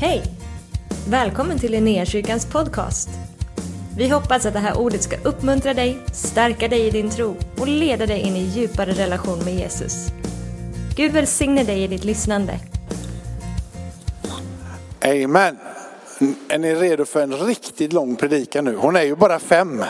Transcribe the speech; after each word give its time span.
Hej! 0.00 0.22
Välkommen 1.08 1.58
till 1.58 1.72
Linnéakyrkans 1.72 2.46
podcast. 2.46 3.08
Vi 3.96 4.08
hoppas 4.08 4.46
att 4.46 4.52
det 4.52 4.58
här 4.58 4.78
ordet 4.78 5.02
ska 5.02 5.16
uppmuntra 5.24 5.74
dig, 5.74 5.98
stärka 6.12 6.68
dig 6.68 6.86
i 6.86 6.90
din 6.90 7.10
tro 7.10 7.36
och 7.60 7.68
leda 7.68 8.06
dig 8.06 8.20
in 8.20 8.36
i 8.36 8.40
djupare 8.40 8.92
relation 8.92 9.38
med 9.44 9.54
Jesus. 9.54 10.08
Gud 10.96 11.12
välsigne 11.12 11.64
dig 11.64 11.82
i 11.82 11.86
ditt 11.86 12.04
lyssnande. 12.04 12.58
Amen. 15.00 15.56
Är 16.48 16.58
ni 16.58 16.74
redo 16.74 17.04
för 17.04 17.22
en 17.22 17.32
riktigt 17.32 17.92
lång 17.92 18.16
predikan 18.16 18.64
nu? 18.64 18.76
Hon 18.76 18.96
är 18.96 19.02
ju 19.02 19.16
bara 19.16 19.38
fem. 19.38 19.84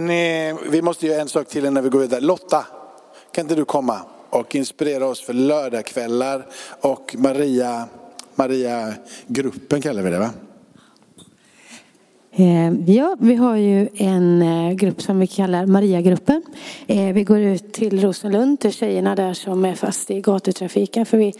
Ni, 0.00 0.54
vi 0.70 0.82
måste 0.82 1.06
göra 1.06 1.20
en 1.20 1.28
sak 1.28 1.48
till 1.48 1.66
innan 1.66 1.82
vi 1.84 1.90
går 1.90 2.00
vidare. 2.00 2.20
Lotta, 2.20 2.66
kan 3.32 3.44
inte 3.44 3.54
du 3.54 3.64
komma 3.64 4.00
och 4.30 4.54
inspirera 4.54 5.06
oss 5.06 5.20
för 5.22 5.32
lördagskvällar 5.32 6.46
och 6.80 7.14
Maria, 7.18 7.88
Maria-gruppen 8.34 9.80
kallar 9.80 10.02
vi 10.02 10.10
det 10.10 10.18
va? 10.18 10.30
Eh, 12.34 12.72
ja, 12.86 13.16
vi 13.20 13.34
har 13.34 13.56
ju 13.56 13.88
en 13.94 14.42
eh, 14.42 14.72
grupp 14.72 15.02
som 15.02 15.18
vi 15.18 15.26
kallar 15.26 15.66
Mariagruppen. 15.66 16.42
Eh, 16.86 17.12
vi 17.12 17.24
går 17.24 17.40
ut 17.40 17.72
till 17.72 18.00
Rosenlund, 18.00 18.60
till 18.60 18.72
tjejerna 18.72 19.14
där 19.14 19.34
som 19.34 19.64
är 19.64 19.74
fast 19.74 20.10
i 20.10 20.20
gatutrafiken. 20.20 21.06
För 21.06 21.18
vi, 21.18 21.32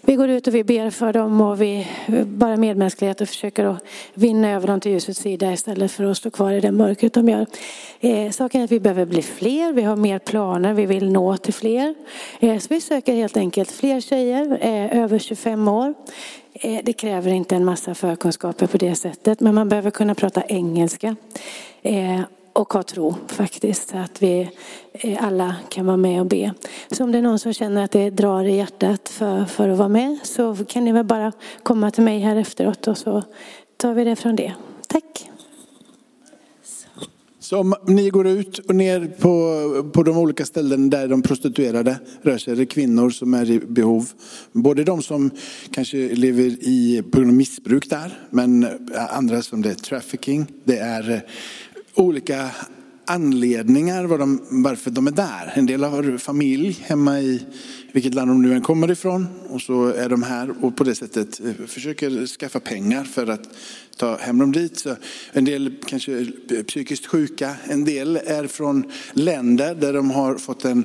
vi 0.00 0.14
går 0.14 0.28
ut 0.28 0.46
och 0.46 0.54
vi 0.54 0.64
ber 0.64 0.90
för 0.90 1.12
dem 1.12 1.40
och 1.40 1.62
vi 1.62 1.86
bara 2.26 2.56
medmänsklighet 2.56 3.20
och 3.20 3.28
försöker 3.28 3.64
att 3.64 3.84
vinna 4.14 4.50
över 4.50 4.66
dem 4.66 4.80
till 4.80 4.92
ljusets 4.92 5.20
sida 5.20 5.52
istället 5.52 5.92
för 5.92 6.04
att 6.04 6.16
stå 6.16 6.30
kvar 6.30 6.52
i 6.52 6.60
det 6.60 6.72
mörkret 6.72 7.12
de 7.12 7.28
gör. 7.28 7.46
Eh, 8.00 8.30
Saken 8.30 8.60
är 8.60 8.64
att 8.64 8.72
vi 8.72 8.80
behöver 8.80 9.04
bli 9.04 9.22
fler, 9.22 9.72
vi 9.72 9.82
har 9.82 9.96
mer 9.96 10.18
planer, 10.18 10.74
vi 10.74 10.86
vill 10.86 11.12
nå 11.12 11.36
till 11.36 11.54
fler. 11.54 11.94
Eh, 12.40 12.58
Så 12.58 12.66
vi 12.70 12.80
söker 12.80 13.14
helt 13.14 13.36
enkelt 13.36 13.70
fler 13.70 14.00
tjejer 14.00 14.58
eh, 14.60 15.02
över 15.02 15.18
25 15.18 15.68
år. 15.68 15.94
Eh, 16.52 16.80
Det 16.84 16.92
kräver 16.92 17.30
inte 17.30 17.56
en 17.56 17.64
massa 17.64 17.94
förkunskaper 17.94 18.66
på 18.66 18.76
det 18.78 18.94
sättet, 18.94 19.40
men 19.40 19.54
man 19.54 19.68
behöver 19.68 19.90
kunna 19.90 20.14
prata 20.14 20.42
engelska 20.42 21.16
eh, 21.82 22.20
och 22.58 22.72
ha 22.72 22.82
tro 22.82 23.14
faktiskt, 23.26 23.94
att 23.94 24.22
vi 24.22 24.50
eh, 24.92 25.24
alla 25.24 25.56
kan 25.68 25.86
vara 25.86 25.96
med 25.96 26.20
och 26.20 26.26
be. 26.26 26.54
Så 26.90 27.04
om 27.04 27.12
det 27.12 27.18
är 27.18 27.22
någon 27.22 27.38
som 27.38 27.52
känner 27.52 27.84
att 27.84 27.90
det 27.90 28.10
drar 28.10 28.44
i 28.44 28.56
hjärtat 28.56 29.08
för, 29.08 29.44
för 29.44 29.68
att 29.68 29.78
vara 29.78 29.88
med 29.88 30.18
så 30.22 30.56
kan 30.68 30.84
ni 30.84 30.92
väl 30.92 31.04
bara 31.04 31.32
komma 31.62 31.90
till 31.90 32.04
mig 32.04 32.18
här 32.18 32.36
efteråt 32.36 32.88
och 32.88 32.98
så 32.98 33.22
tar 33.76 33.94
vi 33.94 34.04
det 34.04 34.16
från 34.16 34.36
det. 34.36 34.54
Tack! 34.86 35.30
Så 37.48 37.58
om 37.58 37.74
ni 37.86 38.10
går 38.10 38.26
ut 38.26 38.58
och 38.58 38.74
ner 38.74 39.06
på, 39.18 39.90
på 39.92 40.02
de 40.02 40.18
olika 40.18 40.44
ställen 40.44 40.90
där 40.90 41.08
de 41.08 41.22
prostituerade 41.22 41.98
rör 42.22 42.38
sig, 42.38 42.60
är 42.60 42.64
kvinnor 42.64 43.10
som 43.10 43.34
är 43.34 43.50
i 43.50 43.58
behov. 43.58 44.10
Både 44.52 44.84
de 44.84 45.02
som 45.02 45.30
kanske 45.70 45.96
lever 45.96 46.42
i, 46.44 47.02
på 47.10 47.16
grund 47.16 47.30
av 47.30 47.36
missbruk 47.36 47.90
där, 47.90 48.18
men 48.30 48.66
andra 49.10 49.42
som 49.42 49.62
det 49.62 49.70
är 49.70 49.74
trafficking. 49.74 50.46
Det 50.64 50.78
är 50.78 51.24
olika 51.98 52.50
anledningar 53.04 54.04
var 54.04 54.18
de, 54.18 54.40
varför 54.50 54.90
de 54.90 55.06
är 55.06 55.10
där. 55.10 55.52
En 55.54 55.66
del 55.66 55.84
har 55.84 56.18
familj 56.18 56.78
hemma 56.82 57.20
i 57.20 57.46
vilket 57.92 58.14
land 58.14 58.30
de 58.30 58.42
nu 58.42 58.54
än 58.54 58.62
kommer 58.62 58.90
ifrån 58.90 59.26
och 59.48 59.60
så 59.60 59.86
är 59.86 60.08
de 60.08 60.22
här 60.22 60.64
och 60.64 60.76
på 60.76 60.84
det 60.84 60.94
sättet 60.94 61.40
eh, 61.40 61.66
försöker 61.66 62.26
skaffa 62.26 62.60
pengar 62.60 63.04
för 63.04 63.26
att 63.26 63.48
ta 63.96 64.16
hem 64.16 64.38
dem 64.38 64.52
dit. 64.52 64.78
Så 64.78 64.96
en 65.32 65.44
del 65.44 65.74
kanske 65.86 66.12
är 66.12 66.62
psykiskt 66.62 67.06
sjuka, 67.06 67.54
en 67.64 67.84
del 67.84 68.16
är 68.16 68.46
från 68.46 68.92
länder 69.12 69.74
där 69.74 69.92
de 69.92 70.10
har 70.10 70.34
fått 70.34 70.64
en, 70.64 70.84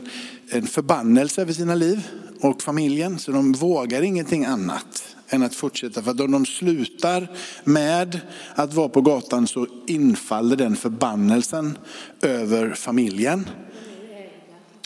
en 0.50 0.68
förbannelse 0.68 1.42
över 1.42 1.54
sina 1.54 1.76
liv 1.76 2.08
och 2.40 2.62
familjen 2.62 3.20
så 3.20 3.32
de 3.32 3.52
vågar 3.52 4.02
ingenting 4.02 4.46
annat 4.46 5.13
än 5.34 5.44
att 5.44 5.56
fortsätta. 5.56 6.02
För 6.02 6.12
att 6.12 6.20
om 6.20 6.32
de 6.32 6.46
slutar 6.46 7.28
med 7.64 8.20
att 8.56 8.74
vara 8.74 8.90
på 8.90 9.02
gatan 9.02 9.48
så 9.48 9.68
infaller 9.88 10.56
den 10.56 10.76
förbannelsen 10.76 11.78
över 12.22 12.74
familjen. 12.74 13.46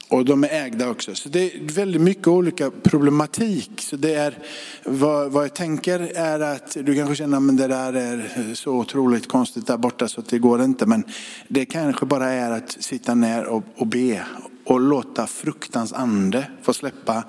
Och 0.09 0.25
de 0.25 0.43
är 0.43 0.49
ägda 0.49 0.89
också. 0.89 1.15
Så 1.15 1.29
det 1.29 1.39
är 1.39 1.73
väldigt 1.73 2.01
mycket 2.01 2.27
olika 2.27 2.71
problematik. 2.71 3.71
Så 3.77 3.95
det 3.95 4.13
är, 4.13 4.37
vad, 4.83 5.31
vad 5.31 5.43
jag 5.43 5.53
tänker 5.53 5.99
är 5.99 6.39
att 6.39 6.77
du 6.81 6.95
kanske 6.95 7.15
känner 7.15 7.37
att 7.37 7.57
det 7.57 7.67
där 7.67 7.93
är 7.93 8.53
så 8.53 8.71
otroligt 8.71 9.27
konstigt 9.27 9.67
där 9.67 9.77
borta 9.77 10.07
så 10.07 10.21
att 10.21 10.29
det 10.29 10.39
går 10.39 10.63
inte. 10.63 10.85
Men 10.85 11.03
det 11.47 11.65
kanske 11.65 12.05
bara 12.05 12.29
är 12.29 12.51
att 12.51 12.77
sitta 12.79 13.15
ner 13.15 13.43
och, 13.45 13.63
och 13.75 13.87
be 13.87 14.25
och 14.67 14.79
låta 14.79 15.27
fruktans 15.27 15.93
ande 15.93 16.47
få 16.61 16.73
släppa 16.73 17.23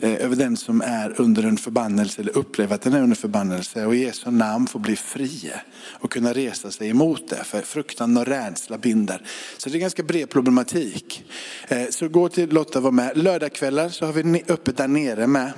eh, 0.00 0.24
över 0.24 0.36
den 0.36 0.56
som 0.56 0.80
är 0.80 1.20
under 1.20 1.42
en 1.42 1.56
förbannelse 1.56 2.20
eller 2.20 2.38
upplever 2.38 2.74
att 2.74 2.82
den 2.82 2.94
är 2.94 3.02
under 3.02 3.16
förbannelse 3.16 3.86
och 3.86 3.94
i 3.94 3.98
Jesu 3.98 4.30
namn 4.30 4.66
få 4.66 4.78
bli 4.78 4.96
fri 4.96 5.52
och 6.00 6.10
kunna 6.10 6.32
resa 6.32 6.70
sig 6.70 6.88
emot 6.88 7.28
det. 7.28 7.44
För 7.44 7.60
fruktan 7.60 8.16
och 8.16 8.26
rädsla 8.26 8.78
binder. 8.78 9.22
Så 9.58 9.68
det 9.68 9.78
är 9.78 9.80
ganska 9.80 10.02
bred 10.02 10.30
problematik. 10.30 11.24
Eh, 11.68 11.88
så 11.90 12.08
gå 12.08 12.28
till 12.28 12.50
Lotta 12.50 12.78
och 12.78 12.82
var 12.82 12.90
med. 12.90 13.16
Lördagskvällar 13.16 13.88
så 13.88 14.06
har 14.06 14.12
vi 14.12 14.42
öppet 14.48 14.76
där 14.76 14.88
nere 14.88 15.26
med. 15.26 15.52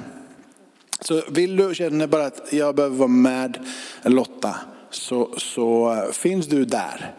Så 1.00 1.22
vill 1.30 1.56
du 1.56 1.74
känna 1.74 2.06
bara 2.06 2.26
att 2.26 2.52
jag 2.52 2.74
behöver 2.74 2.96
vara 2.96 3.08
med 3.08 3.66
Lotta 4.04 4.56
så, 4.90 5.34
så 5.36 5.92
eh, 5.92 6.12
finns 6.12 6.46
du 6.46 6.64
där. 6.64 7.14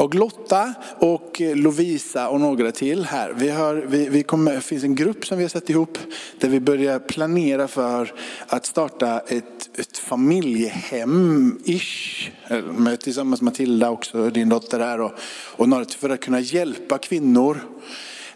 Och 0.00 0.14
Lotta 0.14 0.74
och 0.98 1.40
Lovisa 1.40 2.28
och 2.28 2.40
några 2.40 2.72
till 2.72 3.04
här. 3.04 3.32
Vi 3.32 3.48
har, 3.48 3.74
vi, 3.74 4.08
vi 4.08 4.22
kommer, 4.22 4.54
det 4.54 4.60
finns 4.60 4.84
en 4.84 4.94
grupp 4.94 5.26
som 5.26 5.38
vi 5.38 5.44
har 5.44 5.48
satt 5.48 5.70
ihop 5.70 5.98
där 6.38 6.48
vi 6.48 6.60
börjar 6.60 6.98
planera 6.98 7.68
för 7.68 8.12
att 8.46 8.66
starta 8.66 9.20
ett, 9.20 9.78
ett 9.78 9.98
familjehem-ish. 9.98 12.30
Med, 12.78 12.92
eh, 12.92 12.98
tillsammans 12.98 13.40
med 13.40 13.52
Matilda 13.52 13.90
också, 13.90 14.30
din 14.30 14.48
dotter 14.48 14.80
här. 14.80 15.00
Och, 15.00 15.12
och 15.56 15.68
några 15.68 15.84
för 15.84 16.10
att 16.10 16.20
kunna 16.20 16.40
hjälpa 16.40 16.98
kvinnor 16.98 17.60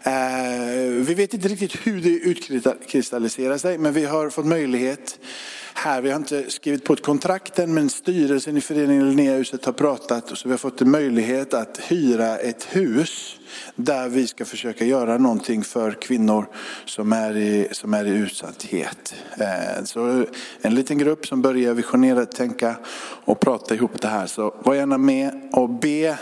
Eh, 0.05 0.91
Vi 0.91 1.13
vet 1.13 1.33
inte 1.33 1.47
riktigt 1.47 1.87
hur 1.87 2.01
det 2.01 2.09
utkristalliserar 2.09 3.57
sig 3.57 3.77
men 3.77 3.93
vi 3.93 4.05
har 4.05 4.29
fått 4.29 4.45
möjlighet 4.45 5.19
här. 5.77 6.01
Vi 6.01 6.09
har 6.09 6.15
inte 6.17 6.51
skrivit 6.51 6.83
på 6.83 6.93
ett 6.93 7.03
kontrakt 7.03 7.59
än 7.59 7.73
men 7.73 7.89
styrelsen 7.89 8.57
i 8.57 8.61
föreningen 8.61 9.09
Linnéhuset 9.09 9.65
har 9.65 9.73
pratat 9.73 10.31
och 10.31 10.37
så 10.37 10.47
vi 10.47 10.53
har 10.53 10.57
fått 10.57 10.81
en 10.81 10.91
möjlighet 10.91 11.53
att 11.53 11.77
hyra 11.77 12.37
ett 12.37 12.63
hus 12.63 13.39
där 13.75 14.09
vi 14.09 14.27
ska 14.27 14.45
försöka 14.45 14.85
göra 14.85 15.17
någonting 15.17 15.63
för 15.63 15.91
kvinnor 15.91 16.45
som 16.85 17.13
är 17.13 17.37
i, 17.37 17.67
som 17.71 17.93
är 17.93 18.05
i 18.05 18.09
utsatthet. 18.09 19.15
Eh, 19.37 19.83
så 19.83 20.25
en 20.61 20.75
liten 20.75 20.97
grupp 20.97 21.27
som 21.27 21.41
börjar 21.41 21.73
visionera, 21.73 22.25
tänka 22.25 22.75
och 23.25 23.39
prata 23.39 23.75
ihop 23.75 24.01
det 24.01 24.07
här. 24.07 24.27
Så 24.27 24.55
var 24.63 24.75
gärna 24.75 24.97
med 24.97 25.49
och 25.53 25.69
be, 25.69 26.17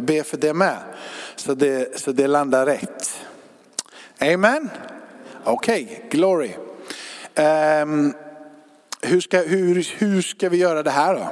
be 0.00 0.24
för 0.24 0.36
det 0.36 0.54
med. 0.54 0.76
Så 1.36 1.54
det, 1.54 2.00
så 2.00 2.12
det 2.12 2.26
landar 2.26 2.66
rätt. 2.66 3.20
Amen. 4.18 4.70
Okej, 5.44 5.84
okay, 5.84 6.08
glory. 6.10 6.50
Um, 7.82 8.14
hur, 9.04 9.20
ska, 9.20 9.38
hur, 9.38 9.88
hur 9.98 10.22
ska 10.22 10.48
vi 10.48 10.56
göra 10.56 10.82
det 10.82 10.90
här 10.90 11.14
då? 11.14 11.28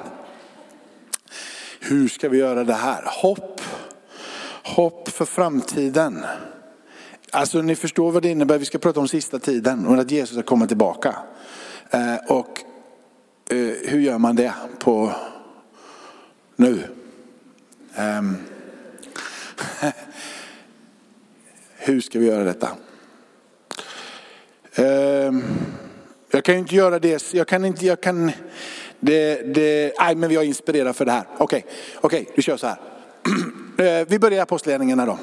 Hur 1.80 2.08
ska 2.08 2.28
vi 2.28 2.38
göra 2.38 2.64
det 2.64 2.74
här? 2.74 3.02
Hopp. 3.06 3.60
Hopp 4.64 5.08
för 5.08 5.24
framtiden. 5.24 6.24
Alltså 7.30 7.62
ni 7.62 7.76
förstår 7.76 8.12
vad 8.12 8.22
det 8.22 8.28
innebär. 8.28 8.58
Vi 8.58 8.64
ska 8.64 8.78
prata 8.78 9.00
om 9.00 9.08
sista 9.08 9.38
tiden 9.38 9.86
och 9.86 9.98
att 9.98 10.10
Jesus 10.10 10.36
ska 10.36 10.42
komma 10.42 10.66
tillbaka. 10.66 11.16
Eh, 11.90 12.16
och 12.28 12.60
eh, 13.50 13.74
hur 13.84 14.00
gör 14.00 14.18
man 14.18 14.36
det 14.36 14.52
på 14.78 15.12
nu? 16.56 16.82
Eh, 17.94 18.22
Hur 21.76 22.00
ska 22.00 22.18
vi 22.18 22.26
göra 22.26 22.44
detta? 22.44 22.68
Ehm. 24.74 25.61
Jag 26.34 26.44
kan 26.44 26.54
ju 26.54 26.58
inte 26.58 26.74
göra 26.74 26.98
det, 26.98 27.32
jag 27.32 27.48
kan 27.48 27.64
inte, 27.64 27.86
jag 27.86 28.00
kan, 28.00 28.32
det, 29.00 29.54
det, 29.54 29.92
nej 30.00 30.14
men 30.14 30.30
jag 30.30 30.42
är 30.42 30.46
inspirerad 30.46 30.96
för 30.96 31.04
det 31.04 31.12
här. 31.12 31.24
Okej, 31.38 31.64
okej, 32.00 32.28
vi 32.34 32.42
kör 32.42 32.56
så 32.56 32.66
här. 32.66 32.76
Eh, 33.78 34.06
vi 34.08 34.18
börjar 34.18 34.38
i 34.38 34.40
apostlagärningarna 34.40 35.06
då. 35.06 35.18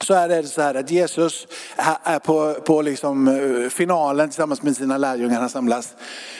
Så 0.00 0.14
är 0.14 0.28
det 0.28 0.42
så 0.42 0.62
här 0.62 0.74
att 0.74 0.90
Jesus 0.90 1.46
är 2.02 2.18
på, 2.18 2.54
på 2.54 2.82
liksom 2.82 3.28
eh, 3.28 3.68
finalen 3.68 4.28
tillsammans 4.28 4.62
med 4.62 4.76
sina 4.76 4.98
lärjungar. 4.98 5.40
Han 5.40 5.48
samlas. 5.48 5.94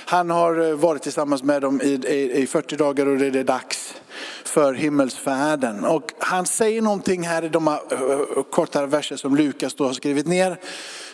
Han 0.05 0.31
har 0.31 0.69
eh, 0.69 0.75
varit 0.75 1.03
tillsammans 1.03 1.43
med 1.43 1.63
dem 1.63 1.81
i, 1.81 1.89
i, 1.89 2.43
i 2.43 2.47
40 2.47 2.77
dagar 2.77 3.07
och 3.07 3.19
det 3.19 3.41
är 3.41 3.45
dags 3.45 3.95
för 4.45 4.75
himmelsfärden. 4.75 5.85
Och 5.85 6.13
han 6.19 6.47
säger 6.47 6.83
någonting 6.83 7.23
här 7.23 7.45
i 7.45 7.49
de 7.49 7.67
här, 7.67 7.81
korta 8.51 8.87
verser 8.87 9.17
som 9.17 9.37
Lukas 9.37 9.75
då 9.75 9.87
har 9.87 9.93
skrivit 9.93 10.27
ner. 10.27 10.57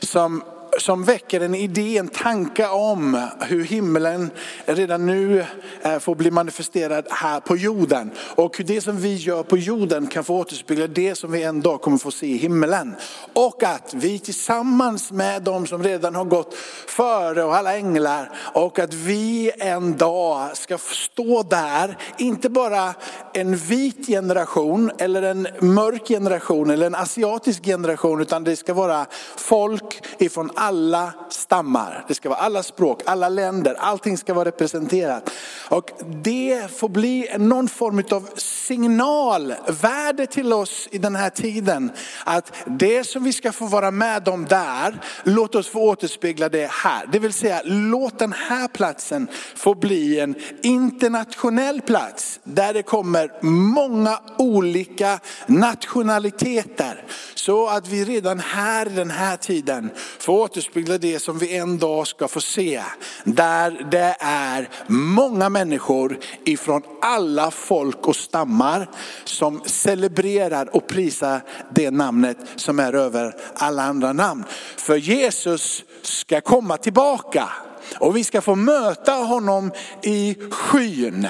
Som 0.01 0.43
som 0.79 1.05
väcker 1.05 1.41
en 1.41 1.55
idé, 1.55 1.99
en 1.99 2.09
tanke 2.09 2.69
om 2.69 3.29
hur 3.41 3.65
himlen 3.65 4.31
redan 4.67 5.07
nu 5.07 5.45
eh, 5.83 5.99
får 5.99 6.15
bli 6.15 6.31
manifesterad 6.31 7.07
här 7.11 7.41
på 7.41 7.57
jorden. 7.57 8.11
Och 8.19 8.59
hur 8.59 8.65
det 8.65 8.81
som 8.81 8.97
vi 9.01 9.15
gör 9.15 9.43
på 9.43 9.59
jorden 9.59 10.07
kan 10.07 10.25
få 10.25 10.39
återspegla 10.39 10.87
det 10.87 11.15
som 11.15 11.33
vi 11.33 11.43
en 11.43 11.61
dag 11.61 11.81
kommer 11.81 11.99
få 11.99 12.11
se 12.11 12.27
i 12.27 12.37
himlen. 12.37 12.97
Och 13.33 13.63
att 13.63 13.95
vi 13.95 14.19
tillsammans 14.19 15.13
med 15.13 15.43
de 15.43 15.67
som 15.67 15.83
redan 15.83 16.15
har 16.15 16.25
gått 16.25 16.55
före 16.87 17.45
och 17.45 17.57
alla 17.57 17.77
änglar 17.77 18.33
och 18.55 18.79
att 18.79 18.95
vi 18.95 19.51
en 19.59 19.97
dag 19.97 20.57
ska 20.57 20.79
stå 20.79 21.43
där, 21.43 21.99
inte 22.19 22.49
bara 22.49 22.95
en 23.33 23.57
vit 23.57 24.07
generation 24.07 24.91
eller 24.99 25.23
en 25.23 25.49
mörk 25.61 26.09
generation 26.09 26.71
eller 26.71 26.87
en 26.87 26.95
asiatisk 26.95 27.65
generation 27.65 28.21
utan 28.21 28.45
det 28.45 28.57
ska 28.57 28.75
vara 28.75 29.07
folk 29.37 30.03
ifrån 30.19 30.51
alla 30.55 30.66
alla 30.67 31.13
stammar. 31.31 32.05
Det 32.09 32.15
ska 32.15 32.29
vara 32.29 32.39
alla 32.39 32.63
språk, 32.63 33.03
alla 33.05 33.29
länder, 33.29 33.75
allting 33.79 34.19
ska 34.19 34.35
vara 34.35 34.49
representerat. 34.49 35.31
Och 35.69 35.91
det 36.23 36.71
får 36.77 36.89
bli 36.89 37.29
någon 37.39 37.69
form 37.69 38.03
av 38.11 38.29
signalvärde 38.37 40.27
till 40.27 40.53
oss 40.53 40.89
i 40.91 40.99
den 40.99 41.17
här 41.17 41.31
tiden. 41.31 41.91
Att 42.25 42.53
det 42.67 43.05
som 43.05 43.25
vi 43.25 43.33
ska 43.33 43.53
få 43.53 43.67
vara 43.67 43.91
med 43.91 44.29
om 44.29 44.45
där, 44.45 45.01
låt 45.25 45.55
oss 45.55 45.69
få 45.69 45.81
återspegla 45.81 46.49
det 46.49 46.71
här. 46.71 47.07
Det 47.13 47.19
vill 47.19 47.33
säga 47.33 47.61
låt 47.65 48.19
den 48.19 48.33
här 48.33 48.69
platsen 48.69 49.29
få 49.57 49.75
bli 49.75 50.21
en 50.21 50.35
internationell 50.63 51.81
plats 51.81 52.41
där 52.45 52.75
det 52.75 52.83
kommer 52.83 53.45
många 53.45 54.21
olika 54.39 55.21
nationaliteter. 55.47 57.05
Så 57.35 57.69
att 57.69 57.89
vi 57.89 58.05
redan 58.05 58.41
här 58.41 58.87
i 58.87 58.95
den 58.95 59.11
här 59.11 59.37
tiden 59.37 59.91
får 60.19 60.56
återspeglar 60.57 60.99
det 60.99 61.19
som 61.19 61.39
vi 61.39 61.57
en 61.57 61.79
dag 61.79 62.07
ska 62.07 62.29
få 62.29 62.41
se. 62.41 62.83
Där 63.25 63.87
det 63.91 64.17
är 64.21 64.69
många 64.87 65.49
människor 65.49 66.19
ifrån 66.45 66.83
alla 67.03 67.51
folk 67.51 68.09
och 68.09 68.17
stammar 68.17 68.91
som 69.25 69.63
celebrerar 69.67 70.77
och 70.77 70.87
prisar 70.87 71.41
det 71.75 71.91
namnet 71.91 72.37
som 72.57 72.81
är 72.81 72.93
över 72.93 73.35
alla 73.55 73.83
andra 73.83 74.13
namn. 74.13 74.45
För 74.77 74.97
Jesus 74.97 75.85
ska 76.03 76.41
komma 76.41 76.77
tillbaka. 76.77 77.49
Och 77.95 78.17
vi 78.17 78.25
ska 78.25 78.41
få 78.41 78.55
möta 78.55 79.13
honom 79.13 79.73
i 80.03 80.37
skyn. 80.51 81.29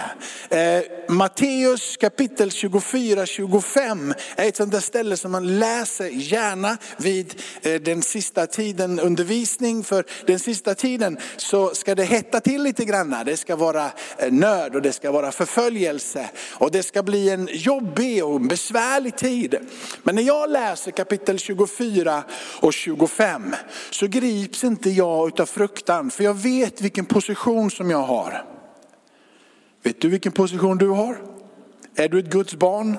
Eh, 0.49 0.83
Matteus 1.09 1.97
kapitel 1.97 2.49
24-25 2.49 4.15
är 4.37 4.49
ett 4.49 4.57
sånt 4.57 4.73
där 4.73 4.81
ställe 4.81 5.17
som 5.17 5.33
man 5.33 5.59
läser 5.59 6.09
gärna 6.09 6.77
vid 6.97 7.43
eh, 7.63 7.75
den 7.75 8.03
sista 8.03 8.47
tiden 8.47 9.01
undervisning. 9.01 9.85
För 9.85 10.05
den 10.27 10.39
sista 10.39 10.75
tiden 10.75 11.19
så 11.37 11.75
ska 11.75 11.95
det 11.95 12.05
hetta 12.05 12.41
till 12.41 12.63
lite 12.63 12.85
grann. 12.85 13.17
Det 13.27 13.37
ska 13.37 13.57
vara 13.57 13.91
eh, 14.19 14.33
nöd 14.33 14.75
och 14.75 14.83
det 14.83 14.93
ska 14.93 15.13
vara 15.13 15.33
förföljelse. 15.33 16.31
Och 16.53 16.71
det 16.71 16.83
ska 16.83 17.03
bli 17.03 17.31
en 17.31 17.49
jobbig 17.53 18.25
och 18.25 18.41
besvärlig 18.41 19.17
tid. 19.17 19.55
Men 20.03 20.15
när 20.15 20.23
jag 20.23 20.51
läser 20.51 20.91
kapitel 20.91 21.39
24 21.39 22.23
och 22.61 22.73
25 22.73 23.55
så 23.91 24.07
grips 24.07 24.65
inte 24.65 24.91
jag 24.91 25.41
av 25.41 25.47
fruktan. 25.47 26.11
För 26.11 26.25
jag 26.25 26.35
vet 26.47 26.81
vilken 26.81 27.05
position 27.05 27.71
som 27.71 27.91
jag 27.91 28.03
har. 28.03 28.45
Vet 29.83 30.01
du 30.01 30.09
vilken 30.09 30.33
position 30.33 30.79
du 30.79 30.89
har? 30.89 31.17
Är 31.97 32.09
du 32.09 32.19
ett 32.19 32.31
Guds 32.31 32.55
barn? 32.55 32.99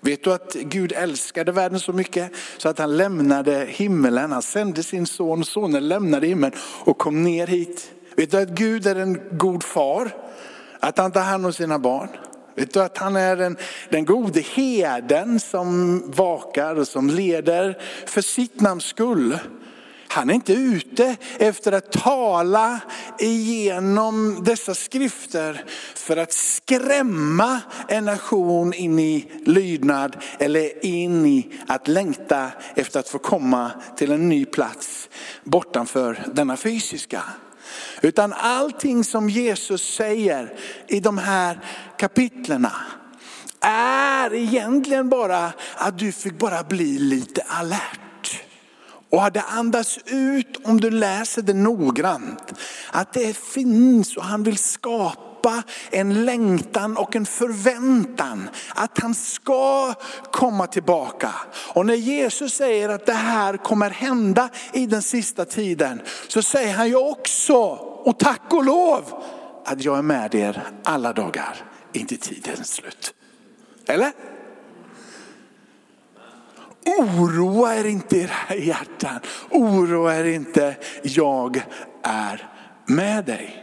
Vet 0.00 0.24
du 0.24 0.32
att 0.32 0.54
Gud 0.54 0.92
älskade 0.92 1.52
världen 1.52 1.80
så 1.80 1.92
mycket 1.92 2.32
så 2.58 2.68
att 2.68 2.78
han 2.78 2.96
lämnade 2.96 3.66
himmelen, 3.68 4.32
han 4.32 4.42
sände 4.42 4.82
sin 4.82 5.06
son, 5.06 5.44
sonen 5.44 5.88
lämnade 5.88 6.26
himlen 6.26 6.52
och 6.84 6.98
kom 6.98 7.22
ner 7.22 7.46
hit. 7.46 7.92
Vet 8.16 8.30
du 8.30 8.38
att 8.38 8.48
Gud 8.48 8.86
är 8.86 8.96
en 8.96 9.20
god 9.38 9.64
far? 9.64 10.10
Att 10.80 10.98
han 10.98 11.12
tar 11.12 11.20
hand 11.20 11.46
om 11.46 11.52
sina 11.52 11.78
barn? 11.78 12.08
Vet 12.54 12.74
du 12.74 12.82
att 12.82 12.98
han 12.98 13.16
är 13.16 13.36
den, 13.36 13.56
den 13.88 14.04
gode 14.04 14.40
heden 14.40 15.40
som 15.40 16.02
vakar 16.10 16.76
och 16.78 16.88
som 16.88 17.10
leder 17.10 17.78
för 18.06 18.20
sitt 18.20 18.60
namns 18.60 18.84
skull? 18.84 19.38
Han 20.14 20.30
är 20.30 20.34
inte 20.34 20.52
ute 20.52 21.16
efter 21.38 21.72
att 21.72 21.92
tala 21.92 22.80
igenom 23.18 24.44
dessa 24.44 24.74
skrifter 24.74 25.64
för 25.94 26.16
att 26.16 26.32
skrämma 26.32 27.60
en 27.88 28.04
nation 28.04 28.74
in 28.74 28.98
i 28.98 29.30
lydnad 29.44 30.16
eller 30.38 30.86
in 30.86 31.26
i 31.26 31.48
att 31.66 31.88
längta 31.88 32.50
efter 32.74 33.00
att 33.00 33.08
få 33.08 33.18
komma 33.18 33.70
till 33.96 34.12
en 34.12 34.28
ny 34.28 34.44
plats 34.44 35.08
bortanför 35.44 36.26
denna 36.34 36.56
fysiska. 36.56 37.22
Utan 38.00 38.32
allting 38.32 39.04
som 39.04 39.28
Jesus 39.28 39.94
säger 39.94 40.54
i 40.88 41.00
de 41.00 41.18
här 41.18 41.60
kapitlerna 41.98 42.72
är 43.60 44.34
egentligen 44.34 45.08
bara 45.08 45.52
att 45.74 45.98
du 45.98 46.12
fick 46.12 46.38
bara 46.38 46.62
bli 46.62 46.98
lite 46.98 47.42
alert. 47.48 48.01
Och 49.12 49.32
det 49.32 49.42
andas 49.42 49.98
ut 50.06 50.60
om 50.64 50.80
du 50.80 50.90
läser 50.90 51.42
det 51.42 51.54
noggrant. 51.54 52.52
Att 52.90 53.12
det 53.12 53.36
finns 53.36 54.16
och 54.16 54.24
han 54.24 54.42
vill 54.42 54.58
skapa 54.58 55.62
en 55.90 56.24
längtan 56.24 56.96
och 56.96 57.16
en 57.16 57.26
förväntan 57.26 58.48
att 58.74 58.98
han 58.98 59.14
ska 59.14 59.94
komma 60.30 60.66
tillbaka. 60.66 61.34
Och 61.74 61.86
när 61.86 61.94
Jesus 61.94 62.54
säger 62.54 62.88
att 62.88 63.06
det 63.06 63.12
här 63.12 63.56
kommer 63.56 63.90
hända 63.90 64.48
i 64.72 64.86
den 64.86 65.02
sista 65.02 65.44
tiden 65.44 66.00
så 66.28 66.42
säger 66.42 66.74
han 66.74 66.88
ju 66.88 66.96
också, 66.96 67.56
och 68.04 68.18
tack 68.18 68.52
och 68.52 68.64
lov, 68.64 69.22
att 69.64 69.84
jag 69.84 69.98
är 69.98 70.02
med 70.02 70.34
er 70.34 70.62
alla 70.84 71.12
dagar 71.12 71.64
in 71.92 72.06
till 72.06 72.18
tidens 72.18 72.72
slut. 72.72 73.14
Eller? 73.86 74.12
Oroa 76.86 77.74
er 77.74 77.84
inte 77.84 78.16
era 78.16 78.56
hjärtan. 78.56 79.20
Oroa 79.50 80.14
er 80.14 80.24
inte, 80.24 80.76
jag 81.02 81.62
är 82.02 82.50
med 82.86 83.24
dig. 83.24 83.58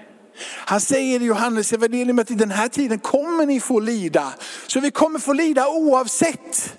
Han 0.45 0.81
säger 0.81 1.21
i 1.21 1.25
Johannes 1.25 1.73
evangelium 1.73 2.19
att 2.19 2.31
i 2.31 2.35
den 2.35 2.51
här 2.51 2.67
tiden 2.67 2.99
kommer 2.99 3.45
ni 3.45 3.59
få 3.59 3.79
lida. 3.79 4.33
Så 4.67 4.79
vi 4.79 4.91
kommer 4.91 5.19
få 5.19 5.33
lida 5.33 5.67
oavsett. 5.67 6.77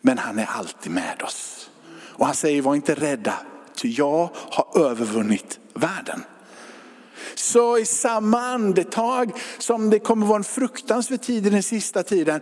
Men 0.00 0.18
han 0.18 0.38
är 0.38 0.46
alltid 0.46 0.92
med 0.92 1.22
oss. 1.22 1.70
Och 2.20 2.26
han 2.26 2.34
säger 2.34 2.62
var 2.62 2.74
inte 2.74 2.94
rädda, 2.94 3.34
ty 3.76 3.88
jag 3.88 4.30
har 4.34 4.86
övervunnit 4.86 5.58
världen. 5.74 6.24
Så 7.34 7.78
i 7.78 7.84
samma 7.84 8.40
andetag 8.40 9.32
som 9.58 9.90
det 9.90 9.98
kommer 9.98 10.26
vara 10.26 10.36
en 10.36 10.44
fruktansvärd 10.44 11.22
tid 11.22 11.46
i 11.46 11.50
den 11.50 11.62
sista 11.62 12.02
tiden, 12.02 12.40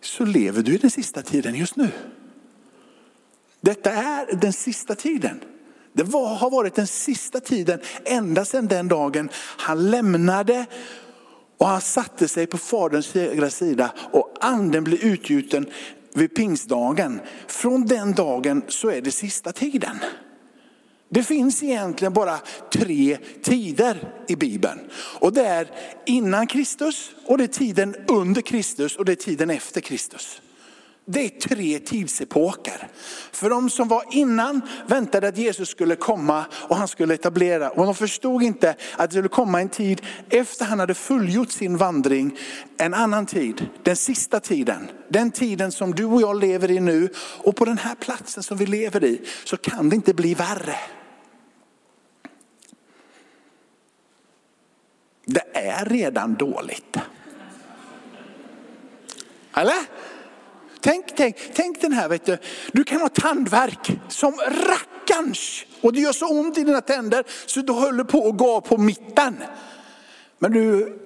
så 0.00 0.24
lever 0.24 0.62
du 0.62 0.74
i 0.74 0.78
den 0.78 0.90
sista 0.90 1.22
tiden 1.22 1.54
just 1.54 1.76
nu. 1.76 1.88
Detta 3.60 3.92
är 3.92 4.36
den 4.36 4.52
sista 4.52 4.94
tiden. 4.94 5.40
Det 5.92 6.02
var, 6.02 6.34
har 6.34 6.50
varit 6.50 6.74
den 6.74 6.86
sista 6.86 7.40
tiden 7.40 7.80
ända 8.04 8.44
sedan 8.44 8.66
den 8.66 8.88
dagen 8.88 9.28
han 9.34 9.90
lämnade 9.90 10.66
och 11.58 11.66
han 11.66 11.80
satte 11.80 12.28
sig 12.28 12.46
på 12.46 12.58
faderns 12.58 13.14
högra 13.14 13.50
sida 13.50 13.92
och 14.12 14.36
anden 14.40 14.84
blev 14.84 15.04
utgjuten 15.04 15.66
vid 16.14 16.34
pingstdagen. 16.34 17.20
Från 17.46 17.86
den 17.86 18.12
dagen 18.12 18.62
så 18.68 18.90
är 18.90 19.00
det 19.00 19.10
sista 19.10 19.52
tiden. 19.52 19.96
Det 21.12 21.22
finns 21.22 21.62
egentligen 21.62 22.12
bara 22.12 22.38
tre 22.72 23.18
tider 23.42 24.12
i 24.28 24.36
Bibeln. 24.36 24.80
Och 25.20 25.32
det 25.32 25.46
är 25.46 25.70
innan 26.06 26.46
Kristus, 26.46 27.10
och 27.26 27.38
det 27.38 27.44
är 27.44 27.48
tiden 27.48 27.96
under 28.08 28.40
Kristus 28.40 28.96
och 28.96 29.04
det 29.04 29.12
är 29.12 29.16
tiden 29.16 29.50
efter 29.50 29.80
Kristus. 29.80 30.40
Det 31.06 31.24
är 31.24 31.28
tre 31.28 31.78
tidsepoker. 31.78 32.88
För 33.32 33.50
de 33.50 33.70
som 33.70 33.88
var 33.88 34.04
innan 34.10 34.60
väntade 34.86 35.28
att 35.28 35.38
Jesus 35.38 35.68
skulle 35.68 35.96
komma 35.96 36.44
och 36.52 36.76
han 36.76 36.88
skulle 36.88 37.14
etablera. 37.14 37.70
Och 37.70 37.84
de 37.84 37.94
förstod 37.94 38.42
inte 38.42 38.74
att 38.96 39.10
det 39.10 39.14
skulle 39.14 39.28
komma 39.28 39.60
en 39.60 39.68
tid 39.68 40.02
efter 40.28 40.64
han 40.64 40.80
hade 40.80 40.94
fullgjort 40.94 41.50
sin 41.50 41.76
vandring. 41.76 42.38
En 42.76 42.94
annan 42.94 43.26
tid, 43.26 43.66
den 43.82 43.96
sista 43.96 44.40
tiden. 44.40 44.90
Den 45.08 45.30
tiden 45.30 45.72
som 45.72 45.94
du 45.94 46.04
och 46.04 46.22
jag 46.22 46.40
lever 46.40 46.70
i 46.70 46.80
nu. 46.80 47.08
Och 47.44 47.56
på 47.56 47.64
den 47.64 47.78
här 47.78 47.94
platsen 47.94 48.42
som 48.42 48.56
vi 48.56 48.66
lever 48.66 49.04
i 49.04 49.20
så 49.44 49.56
kan 49.56 49.88
det 49.88 49.96
inte 49.96 50.14
bli 50.14 50.34
värre. 50.34 50.76
Är 55.60 55.84
redan 55.84 56.34
dåligt. 56.34 56.96
Eller? 59.54 59.86
Tänk, 60.80 61.16
tänk, 61.16 61.36
tänk 61.54 61.80
den 61.80 61.92
här, 61.92 62.08
vet 62.08 62.26
du. 62.26 62.38
du 62.72 62.84
kan 62.84 63.00
ha 63.00 63.08
tandvärk 63.08 63.98
som 64.08 64.36
rackarns 64.36 65.64
och 65.80 65.92
det 65.92 66.00
gör 66.00 66.12
så 66.12 66.40
ont 66.40 66.58
i 66.58 66.64
dina 66.64 66.80
tänder 66.80 67.24
så 67.46 67.60
du 67.60 67.72
håller 67.72 68.04
på 68.04 68.28
att 68.28 68.36
gå 68.36 68.60
på 68.60 68.76
mitten. 68.76 69.36
Men 70.38 70.52
du 70.52 70.98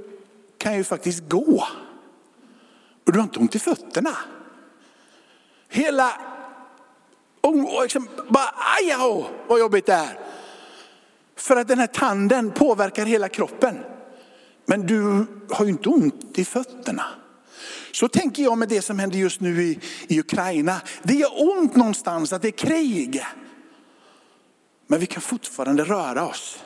kan 0.58 0.76
ju 0.76 0.84
faktiskt 0.84 1.28
gå. 1.28 1.66
Och 3.06 3.12
du 3.12 3.18
har 3.18 3.24
inte 3.24 3.38
ont 3.38 3.54
i 3.54 3.58
fötterna. 3.58 4.16
Hela 5.68 6.12
och, 7.40 7.74
och 7.76 7.82
liksom 7.82 8.08
bara, 8.28 8.54
aj, 8.78 8.96
vad 9.46 9.60
jobbigt 9.60 9.86
det 9.86 9.92
är. 9.92 10.18
För 11.36 11.56
att 11.56 11.68
den 11.68 11.78
här 11.78 11.86
tanden 11.86 12.50
påverkar 12.50 13.06
hela 13.06 13.28
kroppen. 13.28 13.78
Men 14.66 14.86
du 14.86 15.26
har 15.50 15.64
ju 15.64 15.70
inte 15.70 15.88
ont 15.88 16.38
i 16.38 16.44
fötterna. 16.44 17.04
Så 17.92 18.08
tänker 18.08 18.42
jag 18.42 18.58
med 18.58 18.68
det 18.68 18.82
som 18.82 18.98
händer 18.98 19.18
just 19.18 19.40
nu 19.40 19.62
i, 19.62 19.78
i 20.08 20.20
Ukraina. 20.20 20.80
Det 21.02 21.14
gör 21.14 21.42
ont 21.58 21.76
någonstans 21.76 22.32
att 22.32 22.42
det 22.42 22.48
är 22.48 22.52
krig. 22.52 23.24
Men 24.86 25.00
vi 25.00 25.06
kan 25.06 25.22
fortfarande 25.22 25.84
röra 25.84 26.26
oss. 26.26 26.58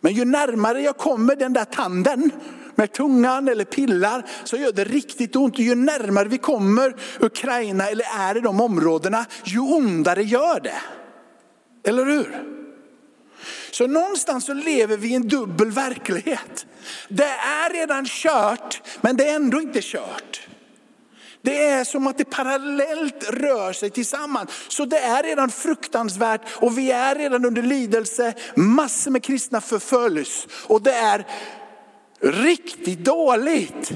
Men 0.00 0.14
ju 0.14 0.24
närmare 0.24 0.82
jag 0.82 0.96
kommer 0.96 1.36
den 1.36 1.52
där 1.52 1.64
tanden 1.64 2.30
med 2.74 2.92
tungan 2.92 3.48
eller 3.48 3.64
pillar 3.64 4.26
så 4.44 4.56
gör 4.56 4.72
det 4.72 4.84
riktigt 4.84 5.36
ont. 5.36 5.54
Och 5.54 5.60
ju 5.60 5.74
närmare 5.74 6.28
vi 6.28 6.38
kommer 6.38 6.96
Ukraina 7.20 7.88
eller 7.88 8.04
är 8.18 8.36
i 8.36 8.40
de 8.40 8.60
områdena, 8.60 9.26
ju 9.44 9.60
ondare 9.60 10.22
gör 10.22 10.60
det. 10.60 10.82
Eller 11.90 12.04
hur? 12.04 12.55
Så 13.76 13.86
någonstans 13.86 14.44
så 14.44 14.54
lever 14.54 14.96
vi 14.96 15.08
i 15.08 15.14
en 15.14 15.28
dubbel 15.28 15.70
verklighet. 15.70 16.66
Det 17.08 17.24
är 17.24 17.72
redan 17.72 18.06
kört, 18.06 18.82
men 19.00 19.16
det 19.16 19.28
är 19.28 19.36
ändå 19.36 19.60
inte 19.60 19.80
kört. 19.82 20.48
Det 21.42 21.64
är 21.64 21.84
som 21.84 22.06
att 22.06 22.18
det 22.18 22.24
parallellt 22.24 23.30
rör 23.30 23.72
sig 23.72 23.90
tillsammans. 23.90 24.50
Så 24.68 24.84
det 24.84 24.98
är 24.98 25.22
redan 25.22 25.50
fruktansvärt 25.50 26.40
och 26.56 26.78
vi 26.78 26.90
är 26.90 27.14
redan 27.14 27.44
under 27.44 27.62
lidelse. 27.62 28.34
Massor 28.54 29.10
med 29.10 29.22
kristna 29.22 29.60
förföljs 29.60 30.46
och 30.66 30.82
det 30.82 30.92
är 30.92 31.26
riktigt 32.20 33.04
dåligt. 33.04 33.92